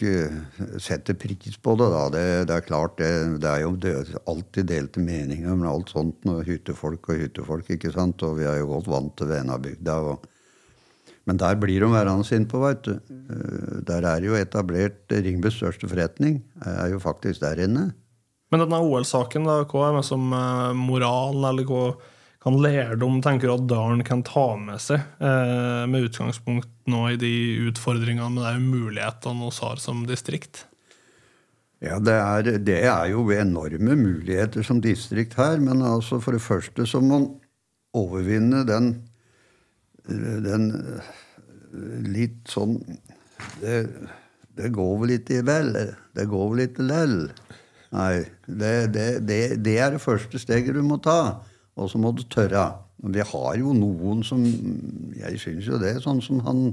[0.80, 2.02] setter pris på det, da.
[2.14, 3.10] Det, det er klart, det,
[3.42, 3.94] det er jo det,
[4.30, 6.22] alltid delte meninger om alt sånt.
[6.26, 8.22] Når hyttefolk og hyttefolk, ikke sant.
[8.26, 9.98] Og vi er jo godt vant til Venabygda.
[10.14, 10.26] og
[11.28, 12.94] men der blir de værende innpå, veit du.
[12.96, 16.40] Eh, der er jo etablert Ringbys største forretning.
[16.64, 17.90] er jo faktisk der inne.
[18.48, 21.82] Men denne OL-saken, da, hva er med som eh, moralen, eller hva
[22.42, 27.20] kan lærdom tenker du at dalen kan ta med seg, eh, med utgangspunkt nå i
[27.20, 27.34] de
[27.68, 30.64] utfordringene med de mulighetene vi har som distrikt?
[31.84, 35.60] Ja, det er, det er, jo enorme muligheter som distrikt her.
[35.62, 37.28] Men altså for det første så må man
[37.96, 38.94] overvinne den
[40.08, 40.70] den
[42.08, 42.78] litt sånn
[43.60, 43.82] det,
[44.58, 45.70] det går vel ikke vel.
[46.16, 47.16] Det går vel ikke lell.
[47.94, 48.24] Nei.
[48.46, 51.38] Det, det, det, det, er det første steget du må ta.
[51.78, 52.66] Og så må du tørre.
[52.98, 54.42] Vi har jo noen som
[55.14, 55.98] Jeg syns jo det.
[56.02, 56.68] Sånn som han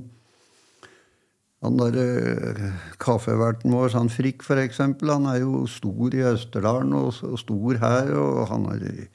[1.65, 6.93] han der eh, kaffeverten vår, han Frikk for eksempel, han er jo stor i Østerdalen
[6.93, 8.11] og, og stor her.
[8.21, 9.07] Og han er,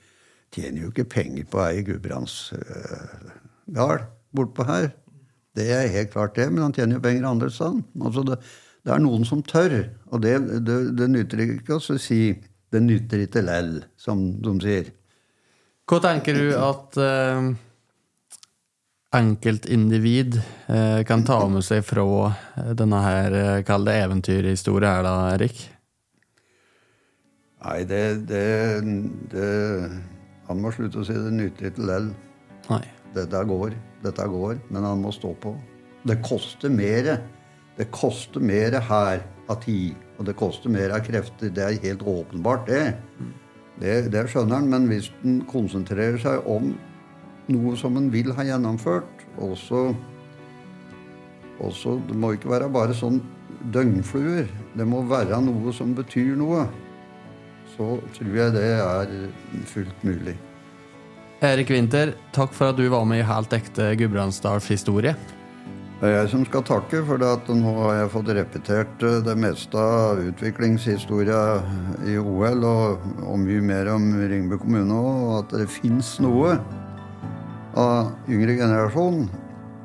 [0.54, 3.30] tjener jo ikke penger på ei Gudbrandsdal
[3.76, 4.90] uh, bortpå her.
[5.56, 7.82] Det er helt klart det, men han tjener jo penger andre steder.
[8.00, 8.38] Altså det,
[8.84, 9.80] det, er noen som tør,
[10.10, 10.36] og det,
[10.66, 12.22] det, det nytter ikke å si
[12.70, 14.92] 'det nytter ikke lell', som de sier.
[15.90, 17.48] Hva tenker du at eh,
[19.18, 20.38] enkeltindivid
[20.70, 22.04] eh, kan ta med seg fra
[22.78, 25.64] denne her, kalde kall det eventyrhistorie her, da, Erik?
[27.64, 28.46] Nei, det, det,
[29.34, 29.48] det
[30.46, 32.14] Han må slutte å si 'det nytter ikke lell'.
[32.70, 32.84] Nei.
[33.14, 33.74] Dette går,
[34.04, 35.54] dette går, men han må stå på.
[36.06, 37.16] Det koster mer.
[37.76, 41.52] Det koster mer her av tid, og det koster mer av krefter.
[41.54, 42.94] Det er helt åpenbart, det.
[43.80, 46.74] Det, det skjønner han, men hvis en konsentrerer seg om
[47.50, 49.90] noe som en vil ha gjennomført, også,
[51.60, 53.20] også Det må ikke være bare sånn
[53.72, 54.48] døgnfluer.
[54.76, 56.66] Det må være noe som betyr noe.
[57.74, 59.16] Så tror jeg det er
[59.72, 60.36] fullt mulig.
[61.40, 65.14] Erik Winther, takk for at du var med i Helt ekte Gudbrandsdals historie.
[66.00, 69.36] Det er jeg som skal takke, for at nå har jeg fått repetert eh, det
[69.40, 71.40] meste av utviklingshistoria
[72.08, 76.58] i OL, og, og mye mer om Ringebu kommune òg, og at det fins noe
[77.80, 79.24] av yngre generasjon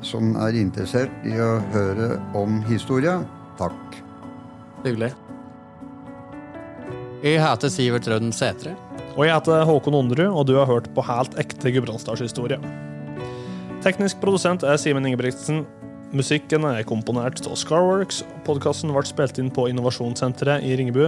[0.03, 3.21] som er interessert i å høre om historia.
[3.59, 4.01] Takk.
[4.83, 5.13] Hyggelig.
[7.23, 8.75] Jeg heter Sivert Røden Sætre.
[9.15, 12.57] Og jeg heter Håkon Onderud, og du har hørt på Helt ekte Gudbrandsdalshistorie.
[13.85, 15.61] Teknisk produsent er Simen Ingebrigtsen.
[16.11, 18.25] Musikken er komponert av Scarworks.
[18.43, 21.05] Podkasten ble spilt inn på Innovasjonssenteret i Ringebu.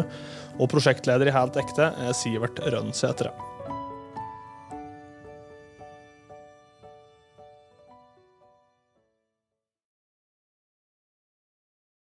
[0.55, 3.33] Og prosjektleder i Helt ekte er Sivert Rønn Sætre.